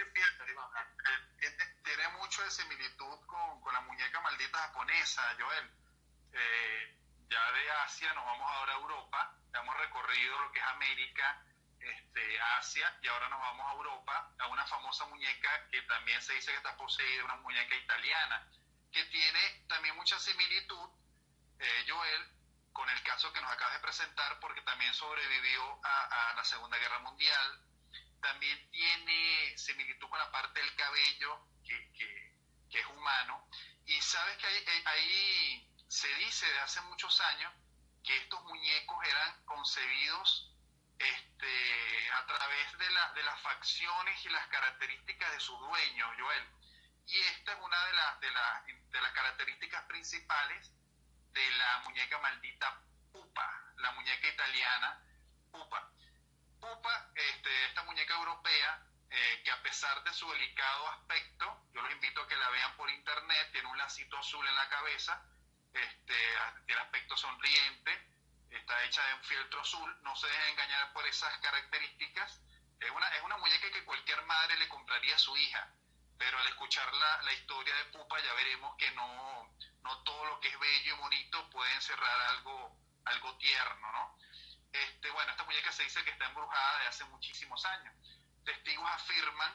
[1.84, 5.72] Tiene mucho de similitud con, con, la muñeca maldita japonesa, Joel.
[6.34, 6.98] Eh,
[7.30, 11.46] ya de Asia nos vamos ahora a Europa, hemos recorrido lo que es América,
[11.84, 16.34] este, Asia, y ahora nos vamos a Europa, a una famosa muñeca que también se
[16.34, 18.50] dice que está poseída, una muñeca italiana,
[18.92, 20.90] que tiene también mucha similitud,
[21.60, 22.28] eh, Joel,
[22.72, 27.00] con el caso que nos acabas de presentar, porque también sobrevivió a, la Segunda Guerra
[27.00, 27.62] Mundial,
[28.22, 33.48] también tiene similitud con la parte del cabello, que, que, es humano,
[33.86, 34.48] y sabes que
[34.86, 37.54] ahí, se dice de hace muchos años
[38.04, 40.53] que estos muñecos eran concebidos
[41.10, 46.48] este, a través de, la, de las facciones y las características de su dueño, Joel.
[47.08, 48.28] Y esta es una de, las de,
[48.90, 50.72] de las características principales
[51.32, 55.04] de la muñeca maldita Pupa, la muñeca italiana
[55.52, 55.92] Pupa.
[56.60, 61.92] Pupa, este, esta muñeca europea, eh, que a pesar de su delicado aspecto, yo los
[61.92, 65.22] invito a que la vean por internet, tiene un lacito azul en la cabeza,
[65.74, 66.16] este,
[66.66, 68.13] tiene aspecto sonriente,
[68.58, 72.42] está hecha de un fieltro azul, no se dejen engañar por esas características.
[72.80, 75.74] Es una, es una muñeca que cualquier madre le compraría a su hija,
[76.18, 80.50] pero al escuchar la, historia de Pupa ya veremos que no, no todo lo que
[80.50, 84.18] es bello y bonito puede encerrar algo, algo tierno, ¿no?
[84.72, 87.96] Este, bueno, esta muñeca se dice que está embrujada de hace muchísimos años.
[88.44, 89.54] Testigos afirman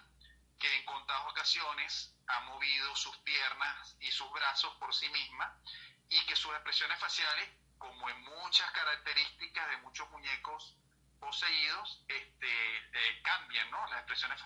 [0.59, 5.61] que en contadas ocasiones ha movido sus piernas y sus brazos por sí misma
[6.09, 10.77] y que sus expresiones faciales, como en muchas características de muchos muñecos
[11.21, 13.87] poseídos, este, eh, cambian, ¿no?
[13.89, 14.41] Las expresiones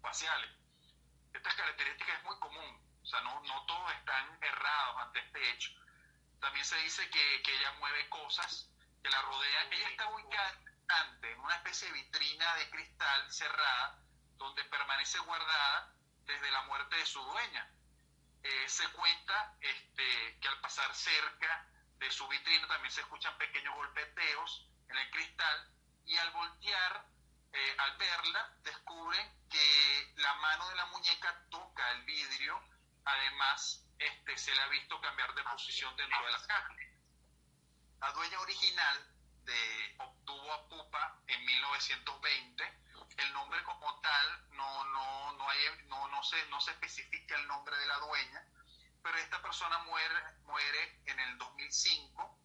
[0.00, 0.50] faciales.
[1.32, 5.70] Estas características es muy común o sea, no, no todos están errados ante este hecho.
[6.40, 8.70] También se dice que, que ella mueve cosas
[9.02, 9.72] que la rodean.
[9.72, 10.60] Ella está ubicada
[11.22, 13.98] en una especie de vitrina de cristal cerrada,
[14.36, 17.70] donde permanece guardada desde la muerte de su dueña.
[18.42, 21.66] Eh, se cuenta este, que al pasar cerca
[22.02, 25.72] de su vitrina también se escuchan pequeños golpeteos en el cristal
[26.04, 27.06] y al voltear,
[27.52, 32.60] eh, al verla, descubren que la mano de la muñeca toca el vidrio
[33.04, 36.74] Además, este, se le ha visto cambiar de posición dentro de la caja.
[38.00, 39.06] La dueña original
[39.44, 42.80] de, obtuvo a Pupa en 1920.
[43.18, 47.46] El nombre como tal no, no, no, hay, no, no, se, no se especifica el
[47.46, 48.46] nombre de la dueña,
[49.02, 52.38] pero esta persona muere, muere en el 2005.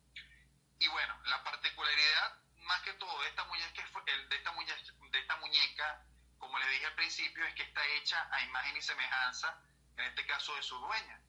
[0.80, 3.82] Y bueno, la particularidad más que todo de esta muñeca,
[4.30, 4.76] de esta muñeca,
[5.12, 6.03] de esta muñeca
[6.38, 9.60] como le dije al principio, es que está hecha a imagen y semejanza
[9.97, 11.22] en este caso de su dueña.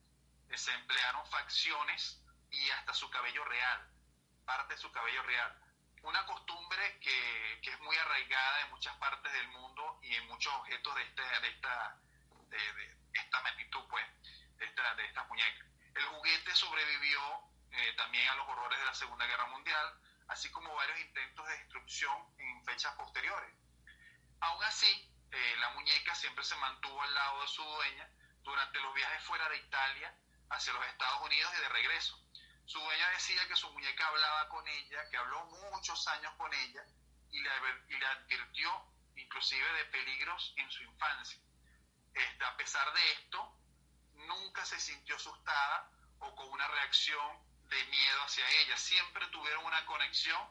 [0.55, 3.89] Se emplearon facciones y hasta su cabello real,
[4.45, 5.55] parte de su cabello real.
[6.01, 10.53] Una costumbre que, que es muy arraigada en muchas partes del mundo y en muchos
[10.55, 11.97] objetos de, este, de, esta,
[12.49, 14.05] de, esta magnitud, pues,
[14.59, 15.67] de, de estas muñecas.
[15.95, 17.19] El juguete sobrevivió
[17.71, 21.57] eh, también a los horrores de la Segunda Guerra Mundial, así como varios intentos de
[21.57, 23.53] destrucción en fechas posteriores.
[24.41, 28.09] Aún así, eh, la muñeca siempre se mantuvo al lado de su dueña
[28.41, 30.15] durante los viajes fuera de Italia
[30.49, 32.19] hacia los Estados Unidos y de regreso.
[32.65, 36.83] Su dueña decía que su muñeca hablaba con ella, que habló muchos años con ella
[37.31, 37.49] y le,
[37.89, 38.71] y le advirtió
[39.15, 41.41] inclusive de peligros en su infancia.
[42.13, 43.58] Este, a pesar de esto,
[44.29, 48.77] nunca se sintió asustada o con una reacción de miedo hacia ella.
[48.77, 50.41] Siempre tuvieron una conexión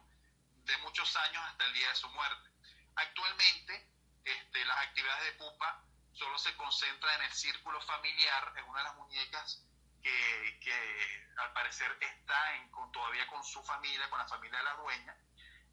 [0.65, 2.51] de muchos años hasta el día de su muerte.
[2.97, 3.89] Actualmente,
[4.25, 8.85] este, las actividades de Pupa solo se concentran en el círculo familiar, en una de
[8.85, 9.65] las muñecas
[10.03, 14.65] que, que al parecer está en, con, todavía con su familia, con la familia de
[14.65, 15.17] la dueña,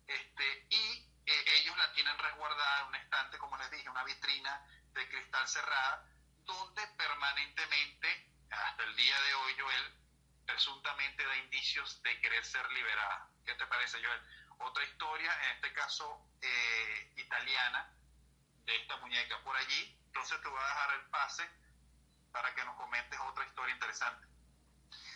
[0.08, 4.66] este, y eh, ellos la tienen resguardada en un estante, como les dije, una vitrina
[4.93, 6.08] de cristal cerrada,
[6.46, 9.93] donde permanentemente, hasta el día de hoy, Joel,
[10.46, 13.30] presuntamente da indicios de querer ser liberada.
[13.46, 14.22] ¿Qué te parece, Joel?
[14.60, 17.91] Otra historia, en este caso eh, italiana,
[18.66, 19.98] de esta muñeca por allí.
[20.08, 21.50] Entonces te voy a dejar el pase
[22.32, 24.28] para que nos comentes otra historia interesante.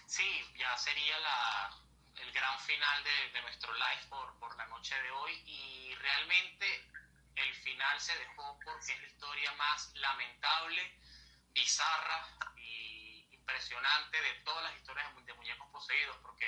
[0.07, 1.77] Sí, ya sería la,
[2.15, 6.89] el gran final de, de nuestro live por, por, la noche de hoy y realmente
[7.35, 10.99] el final se dejó porque es la historia más lamentable,
[11.53, 12.27] bizarra
[12.57, 16.45] y impresionante de todas las historias de muñecos poseídos, porque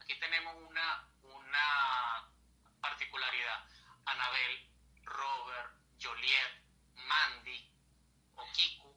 [0.00, 2.30] aquí tenemos una, una
[2.80, 3.68] particularidad.
[4.06, 4.70] Anabel,
[5.04, 6.62] Robert, Joliet,
[6.94, 7.70] Mandy,
[8.34, 8.96] Okiku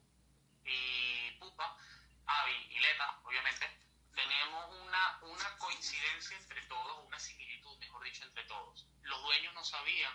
[0.66, 1.78] y Pupa,
[2.26, 3.66] Avi y Leta, obviamente,
[4.14, 8.88] tenemos una, una coincidencia entre todos, una similitud, mejor dicho, entre todos.
[9.04, 10.14] Los dueños no sabían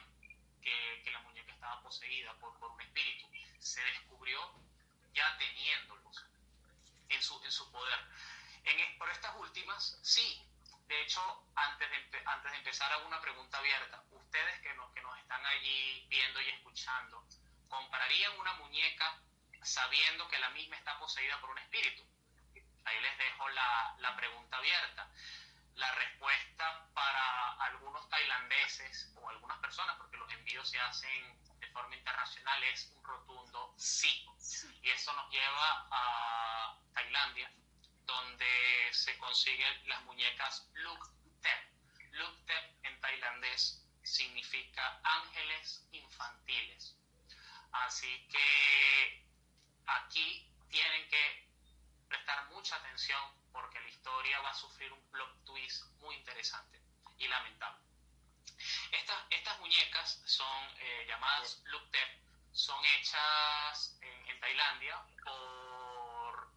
[0.61, 3.27] que, que la muñeca estaba poseída por, por un espíritu.
[3.61, 4.41] Se descubrió
[5.15, 6.25] ya teniéndolos
[7.09, 7.99] en su, en su poder.
[8.65, 10.49] En, por estas últimas, sí.
[10.87, 11.21] De hecho,
[11.55, 14.03] antes de, antes de empezar, hago una pregunta abierta.
[14.11, 17.27] Ustedes que nos, que nos están allí viendo y escuchando,
[17.69, 19.21] ¿comprarían una muñeca
[19.63, 22.05] sabiendo que la misma está poseída por un espíritu?
[22.85, 25.11] Ahí les dejo la, la pregunta abierta.
[25.75, 31.42] La respuesta para algunos tailandeses o algunas personas, porque los envíos se hacen
[31.73, 34.27] forma internacional, es un rotundo sí.
[34.83, 37.53] Y eso nos lleva a Tailandia,
[38.05, 41.09] donde se consiguen las muñecas Luk
[41.41, 42.13] Tep.
[42.13, 46.97] Luk Tep en tailandés significa ángeles infantiles.
[47.73, 49.27] Así que
[49.87, 51.49] aquí tienen que
[52.09, 53.21] prestar mucha atención
[53.53, 56.81] porque la historia va a sufrir un plot twist muy interesante
[57.19, 57.92] y lamentable.
[58.93, 62.09] Estas, estas muñecas son eh, llamadas Tep,
[62.53, 66.53] son hechas en, en, Tailandia por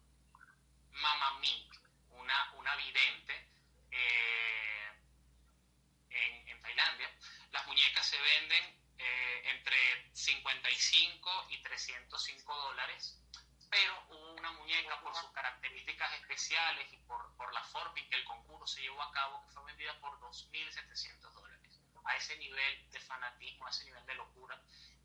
[0.92, 1.70] Mama Ming,
[2.10, 3.48] una, una vidente
[3.90, 4.92] eh,
[6.10, 7.10] en, en, Tailandia.
[7.52, 13.18] Las muñecas se venden eh, entre 55 y 305 dólares
[13.70, 18.24] pero una muñeca por sus características especiales y por, por la forma en que el
[18.24, 21.55] concurso se llevó a cabo que fue vendida por 2.700 dólares.
[22.06, 24.60] A ese nivel de fanatismo, a ese nivel de locura,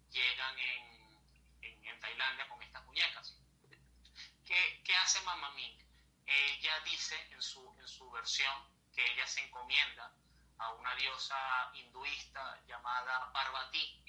[0.10, 3.38] llegan en, en, en Tailandia con estas muñecas.
[4.46, 5.78] ¿Qué, qué hace Mama Ming?
[6.26, 8.54] Ella dice en su, en su versión
[8.94, 10.14] que ella se encomienda
[10.58, 14.04] a una diosa hinduista llamada Parvati,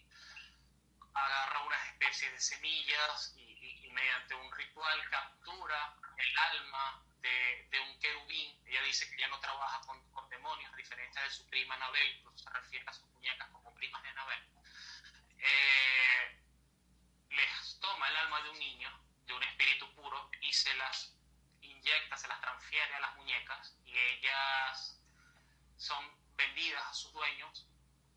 [1.15, 7.99] agarra unas especies de semillas y mediante un ritual captura el alma de, de, un
[8.01, 8.61] querubín.
[8.67, 12.17] Ella dice que ya no trabaja con, con, demonios, a diferencia de su prima Anabel,
[12.17, 14.43] incluso se refiere a sus muñecas como primas de Anabel.
[15.39, 16.41] Eh,
[17.31, 21.15] les toma el alma de un niño, de un espíritu puro, y se las
[21.61, 25.01] inyecta, se las transfiere a las muñecas, y ellas
[25.77, 26.05] son
[26.37, 27.67] vendidas a sus dueños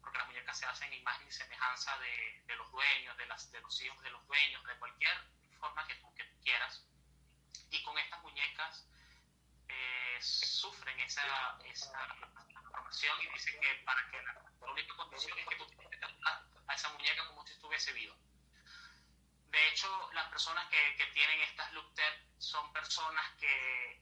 [0.06, 3.60] porque las muñecas se hacen imagen y semejanza de, de los dueños, de, las, de
[3.60, 5.18] los hijos de los dueños, de cualquier
[5.60, 6.86] forma que tú, que quieras.
[7.72, 8.88] Y con estas muñecas
[9.68, 12.08] eh, sufren esa, esa
[12.50, 15.98] transformación y dicen que para que la, la, única condición es que tú tienes que
[15.98, 18.16] tratar a esa muñeca como si estuviese viva.
[19.50, 21.94] De hecho, las personas que, que tienen estas look
[22.38, 24.02] son personas que,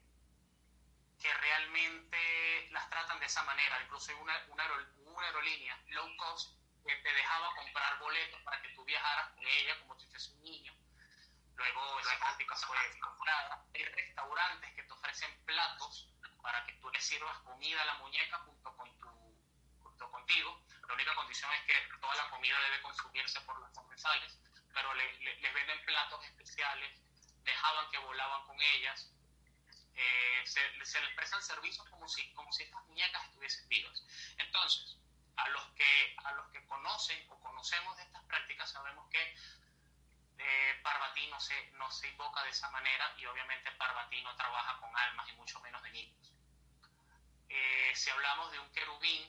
[1.21, 3.81] que realmente las tratan de esa manera.
[3.83, 4.65] Incluso hay una, una,
[5.05, 9.79] una aerolínea low cost que te dejaba comprar boletos para que tú viajaras con ella
[9.79, 10.73] como si fuese un niño
[11.55, 13.65] Luego esa práctica fue comprada.
[13.73, 16.09] Hay restaurantes que te ofrecen platos
[16.41, 19.09] para que tú le sirvas comida a la muñeca junto con tu
[19.81, 20.61] junto contigo.
[20.87, 24.39] La única condición es que toda la comida debe consumirse por los comensales,
[24.73, 26.91] pero les le, venden platos especiales,
[27.43, 29.09] dejaban que volaban con ellas,
[29.95, 34.03] eh, se, se, les prestan servicios como si, como si estas muñecas estuviesen vivas.
[34.37, 34.97] Entonces,
[35.37, 39.35] a los que, a los que conocen o conocemos de estas prácticas sabemos que
[40.43, 44.77] eh, Parvati no se, no se invoca de esa manera y obviamente Parvati no trabaja
[44.79, 46.33] con almas y mucho menos de niños.
[47.49, 49.23] Eh, si hablamos de un querubín,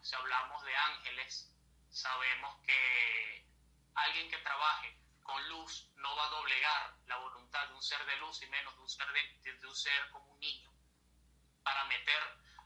[0.00, 1.50] si hablamos de ángeles,
[1.90, 3.46] sabemos que
[3.94, 8.16] alguien que trabaje con luz no va a doblegar la voluntad de un ser de
[8.18, 10.70] luz y menos de un ser, de, un ser como un niño
[11.62, 12.22] para meter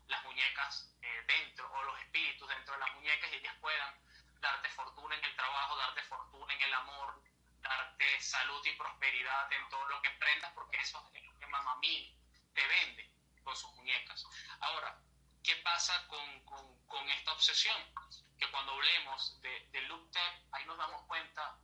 [0.08, 3.94] las muñecas eh, dentro o los espíritus dentro de las muñecas y ellas puedan
[4.40, 7.22] darte fortuna en el trabajo, darte fortuna en el amor,
[7.60, 12.16] darte salud y prosperidad en todo lo que emprendas, porque eso es lo que Mamamí
[12.54, 13.10] te vende
[13.42, 14.24] con sus muñecas.
[14.60, 15.00] Ahora,
[15.42, 17.76] ¿qué pasa con, con, con esta obsesión?
[18.38, 19.78] Que cuando hablemos de, de
[20.52, 21.58] ahí nos damos cuenta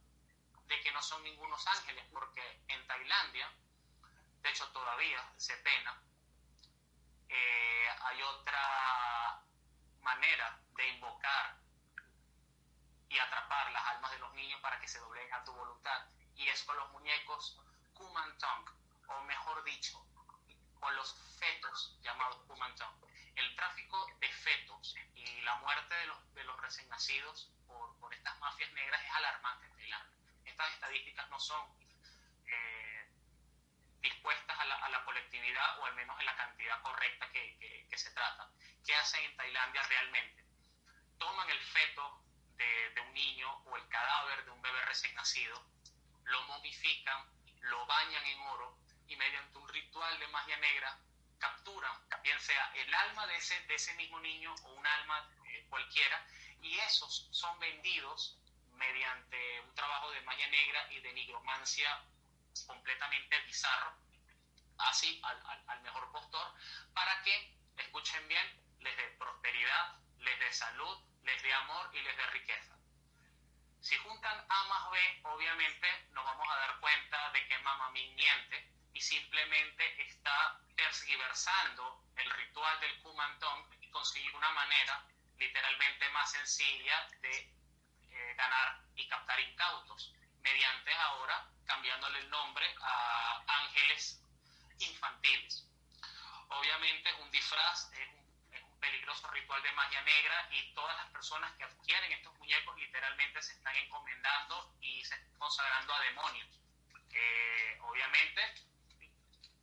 [0.66, 3.52] de que no son ningunos ángeles, porque en Tailandia,
[4.40, 6.02] de hecho todavía se pena,
[7.28, 9.42] eh, hay otra
[10.00, 11.63] manera de invocar
[13.08, 16.06] y atrapar las almas de los niños para que se dobleguen a tu voluntad.
[16.36, 17.60] Y es con los muñecos
[17.94, 18.66] Kumantong,
[19.08, 20.04] o mejor dicho,
[20.80, 22.94] con los fetos llamados Kumantong.
[23.36, 28.12] El tráfico de fetos y la muerte de los, de los recién nacidos por, por
[28.14, 30.18] estas mafias negras es alarmante en Tailandia.
[30.44, 31.66] Estas estadísticas no son
[32.46, 33.08] eh,
[34.00, 37.86] dispuestas a la, a la, colectividad o al menos en la cantidad correcta que, que,
[37.88, 38.50] que se trata.
[38.86, 40.44] ¿Qué hacen en Tailandia realmente?
[41.18, 42.23] Toman el feto
[42.56, 45.64] de, un niño o el cadáver de un bebé recién nacido,
[46.24, 47.28] lo momifican,
[47.60, 50.98] lo bañan en oro y mediante un ritual de magia negra
[51.38, 51.92] capturan,
[52.22, 56.26] bien sea el alma de ese, de ese mismo niño o un alma eh, cualquiera,
[56.62, 58.38] y esos son vendidos
[58.72, 62.02] mediante un trabajo de magia negra y de nigromancia
[62.66, 63.94] completamente bizarro,
[64.78, 66.54] así al, al mejor postor,
[66.94, 72.16] para que, escuchen bien, les dé prosperidad, les dé salud, les dé amor y les
[72.16, 72.74] dé riqueza.
[73.80, 78.70] Si juntan A más B, obviamente nos vamos a dar cuenta de que Mamá miente
[78.94, 85.04] y simplemente está tergiversando el ritual del Kumantón y conseguir una manera
[85.38, 87.36] literalmente más sencilla de
[88.10, 94.22] eh, ganar y captar incautos, mediante ahora cambiándole el nombre a ángeles
[94.78, 95.68] infantiles.
[96.48, 98.23] Obviamente es un disfraz, es
[98.84, 103.52] peligroso ritual de magia negra y todas las personas que adquieren estos muñecos literalmente se
[103.54, 106.60] están encomendando y se están consagrando a demonios.
[107.10, 108.42] Eh, obviamente,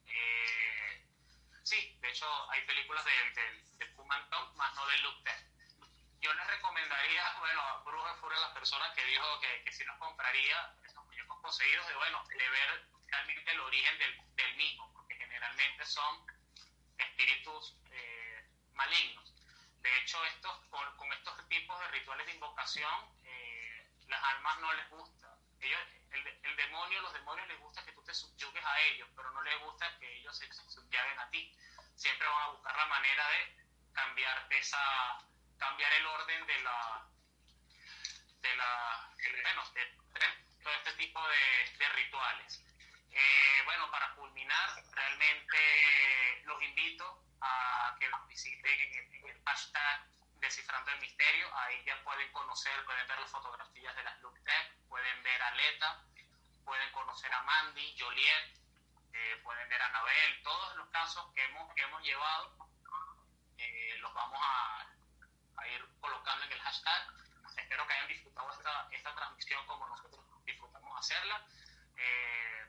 [0.08, 1.06] eh,
[1.64, 3.96] sí, de hecho hay películas del, del, del
[4.56, 5.32] más no del Luke
[6.20, 10.76] Yo les recomendaría, bueno, Bruja fue las personas que dijo que, que si nos compraría
[10.84, 15.86] esos muñecos poseídos, de bueno, de ver realmente el origen del, del mismo, porque generalmente
[15.86, 16.26] son
[16.98, 17.81] espíritus
[18.74, 19.34] malignos.
[19.82, 22.94] De hecho, estos, con, estos tipos de rituales de invocación,
[23.24, 25.38] eh, las almas no les gusta.
[25.60, 25.80] Ellos,
[26.12, 29.60] el, demonio, los demonios les gusta que tú te subyugues a ellos, pero no les
[29.60, 31.56] gusta que ellos se, subyuguen a ti.
[31.96, 35.18] Siempre van a buscar la manera de cambiar esa,
[35.58, 37.08] cambiar el orden de la,
[38.42, 39.14] de la,
[39.44, 39.86] bueno, de,
[40.64, 42.64] todo este tipo de, de rituales.
[43.12, 50.08] Eh, bueno, para culminar, realmente los invito a que nos visiten en el, hashtag
[50.40, 51.48] Descifrando el Misterio.
[51.56, 54.40] Ahí ya pueden conocer, pueden ver las fotografías de las Look
[54.90, 56.04] pueden ver a Leta,
[56.66, 58.58] pueden conocer a Mandy, Joliet,
[59.14, 60.44] eh, pueden ver a Anabel.
[60.44, 62.56] Todos los casos que hemos, que hemos llevado
[63.58, 64.88] eh, los vamos a,
[65.58, 67.08] a, ir colocando en el hashtag.
[67.58, 71.46] Espero que hayan disfrutado esta, esta transmisión como nosotros disfrutamos hacerla.
[71.96, 72.66] Eh,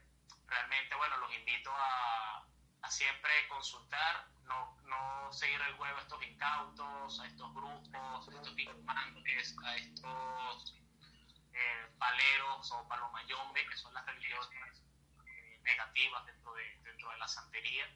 [0.46, 2.44] realmente, bueno, los invito a,
[2.82, 8.36] a siempre consultar, no, no seguir el juego a estos incautos, a estos grupos, a
[8.36, 10.74] estos informantes, a estos
[11.52, 14.82] eh, paleros o palomayombe, que son las religiones
[15.24, 17.88] eh, negativas dentro de, dentro de la santería.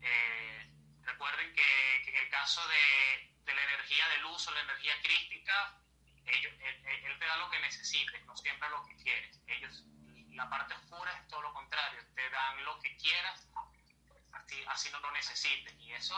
[0.00, 0.72] Eh,
[1.02, 4.94] recuerden que, que, en el caso de, de, la energía de luz o la energía
[5.02, 5.76] crística,
[6.24, 9.38] ellos, él, él, te da lo que necesites, no siempre lo que quieres.
[9.46, 9.84] Ellos,
[10.30, 13.50] la parte oscura es todo lo contrario, te dan lo que quieras
[14.68, 15.80] así, no lo necesiten.
[15.80, 16.16] Y eso,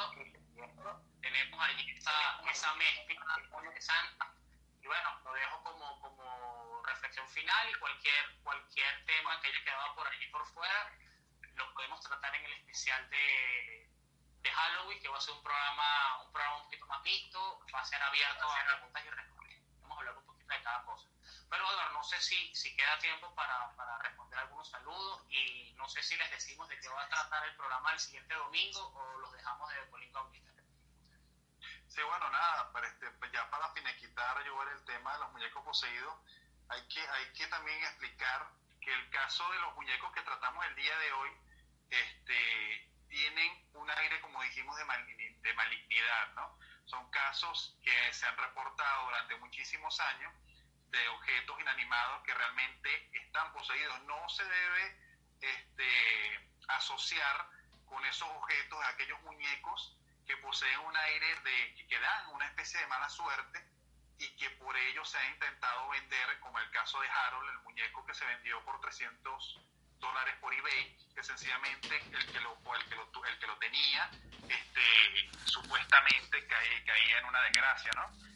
[1.20, 3.36] tenemos ahí esa, esa mezcla
[3.80, 4.34] santa
[4.80, 9.94] Y bueno, lo dejo como, como reflexión final y cualquier, cualquier tema que haya quedado
[9.94, 10.92] por ahí por fuera,
[11.54, 13.90] lo podemos tratar en el especial de,
[14.40, 17.80] de Halloween, que va a ser un programa, un programa un poquito más mixto, va
[17.80, 19.62] a ser abierto a preguntas y respuestas.
[19.80, 21.11] Vamos a hablar un poquito de cada cosa.
[21.52, 25.86] Pero Eduardo, no sé si, si queda tiempo para, para, responder algunos saludos y no
[25.86, 29.18] sé si les decimos de qué va a tratar el programa el siguiente domingo o
[29.18, 30.10] los dejamos de Polín
[31.88, 35.62] Sí, bueno, nada, para este, pues ya para finiquitar, yo el tema de los muñecos
[35.62, 36.14] poseídos,
[36.70, 38.48] hay que, hay que también explicar
[38.80, 41.30] que el caso de los muñecos que tratamos el día de hoy,
[41.90, 44.84] este, tienen un aire, como dijimos, de,
[45.42, 46.58] de malignidad, ¿no?
[46.86, 50.32] Son casos que se han reportado durante muchísimos años
[50.92, 54.00] de objetos inanimados que realmente están poseídos.
[54.02, 54.96] No se debe
[55.40, 57.48] este, asociar
[57.86, 62.86] con esos objetos aquellos muñecos que poseen un aire de que dan una especie de
[62.86, 63.64] mala suerte
[64.18, 68.06] y que por ello se ha intentado vender, como el caso de Harold, el muñeco
[68.06, 69.60] que se vendió por 300
[69.98, 74.10] dólares por eBay, que sencillamente el que lo, el que lo, el que lo tenía
[74.48, 78.31] este, supuestamente caía, en una desgracia, ¿no?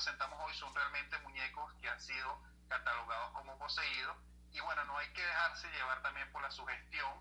[0.00, 4.16] Presentamos hoy son realmente muñecos que han sido catalogados como poseídos
[4.50, 7.12] y bueno, no hay que dejarse llevar también por la sugestión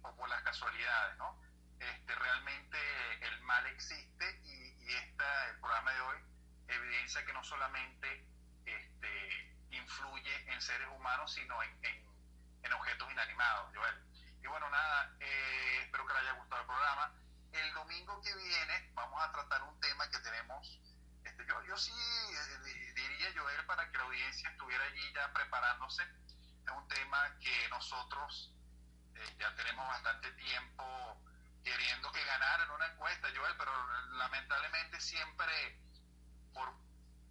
[0.00, 1.38] o por las casualidades, ¿no?
[1.78, 2.78] Este, realmente
[3.26, 6.16] el mal existe y, y esta, el programa de hoy
[6.68, 8.26] evidencia que no solamente
[8.64, 11.84] este, influye en seres humanos, sino en,
[12.62, 13.94] en, objetos inanimados, Joel.
[14.42, 17.12] Y bueno, nada, eh, espero que les haya gustado el programa.
[17.52, 20.80] El domingo que viene vamos a tratar un tema que tenemos,
[21.24, 26.02] este, yo, yo sí eh, diría, Joel, para que la audiencia estuviera allí ya preparándose.
[26.02, 28.52] Es un tema que nosotros
[29.14, 31.22] eh, ya tenemos bastante tiempo
[31.64, 33.72] queriendo que ganara en una encuesta, Joel, pero
[34.16, 35.78] lamentablemente siempre
[36.52, 36.74] por,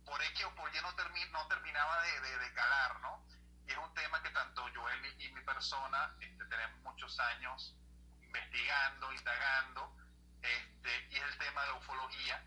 [0.05, 0.91] por X o por Y no,
[1.31, 3.25] no terminaba de, de, calar, ¿no?
[3.67, 7.75] Y es un tema que tanto Joel y, mi persona este, tenemos muchos años
[8.21, 9.95] investigando, indagando,
[10.41, 12.43] este, y es el tema de la ufología.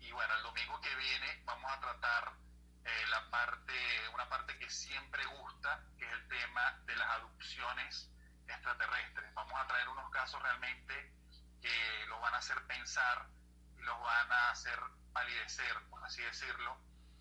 [0.00, 2.32] Y bueno, el domingo que viene vamos a tratar
[2.84, 8.10] eh, la parte, una parte que siempre gusta, que es el tema de las adopciones
[8.46, 9.34] extraterrestres.
[9.34, 11.12] Vamos a traer unos casos realmente
[11.60, 13.26] que lo van a hacer pensar
[13.78, 14.78] y los van a hacer
[15.12, 16.76] palidecer, por así decirlo.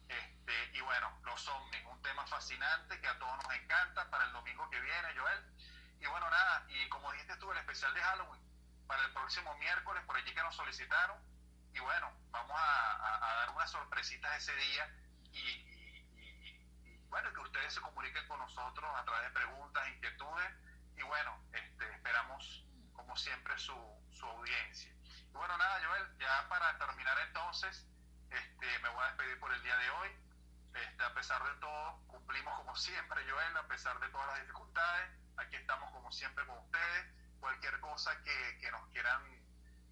[0.08, 4.32] Este, y bueno, los ovnis, un tema fascinante que a todos nos encanta para el
[4.32, 5.44] domingo que viene, Joel.
[6.00, 8.42] Y bueno, nada, y como dijiste tú, el especial de Halloween
[8.88, 11.29] para el próximo miércoles, por allí que nos solicitaron.
[11.80, 14.94] Y bueno, vamos a, dar unas sorpresitas ese día
[15.32, 20.54] y, bueno, que ustedes se comuniquen con nosotros a través de preguntas, inquietudes
[20.98, 23.74] y bueno, este, esperamos como siempre su,
[24.12, 24.92] su audiencia.
[24.92, 27.88] Y bueno, nada, Joel, ya para terminar entonces,
[28.30, 30.10] este, me voy a despedir por el día de hoy.
[30.74, 35.12] Este, a pesar de todo, cumplimos como siempre, Joel, a pesar de todas las dificultades.
[35.38, 37.14] Aquí estamos como siempre con ustedes.
[37.40, 39.39] Cualquier cosa que, que nos quieran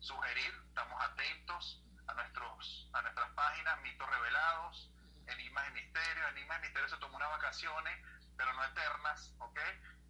[0.08, 4.89] sugerir, estamos atentos a, nuestros, a nuestras páginas, mitos revelados,
[5.28, 6.32] enigmas y misterios.
[6.32, 8.05] Enigmas y misterios se tomó unas vacaciones,
[8.38, 9.60] pero no eternas, ¿ok?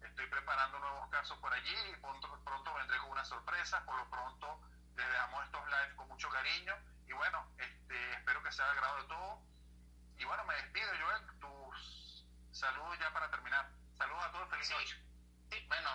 [0.02, 3.84] Estoy preparando nuevos casos por allí y pronto, pronto vendré con una sorpresa.
[3.84, 4.60] Por lo pronto,
[4.96, 6.76] les dejamos estos lives con mucho cariño
[7.08, 9.42] y bueno, este, espero que sea agrado de todo.
[10.18, 11.40] Y bueno, me despido, Joel.
[11.40, 13.68] Tus saludos ya para terminar.
[13.96, 15.07] Saludos a todos, feliz noche.
[15.50, 15.90] Sí, bueno,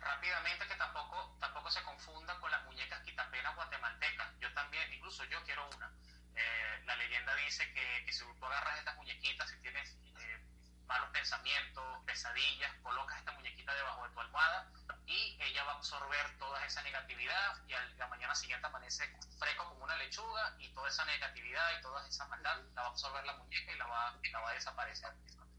[0.00, 4.38] rápidamente que tampoco, tampoco se confunda con las muñecas quitapenas guatemaltecas.
[4.38, 5.90] Yo también, incluso yo quiero una.
[6.34, 10.44] Eh, la leyenda dice que, que si tú agarras estas muñequitas, si tienes eh,
[10.86, 14.70] malos pensamientos, pesadillas, colocas esta muñequita debajo de tu almohada
[15.06, 19.04] y ella va a absorber toda esa negatividad y la mañana siguiente amanece
[19.38, 22.90] fresco como una lechuga y toda esa negatividad y toda esa maldad la va a
[22.90, 25.12] absorber la muñeca y la va, la va a desaparecer.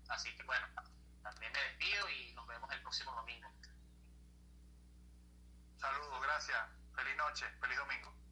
[0.09, 0.67] Así que bueno,
[1.23, 3.49] también me despido y nos vemos el próximo domingo.
[5.77, 6.59] Saludos, gracias.
[6.95, 8.22] Feliz noche, feliz domingo.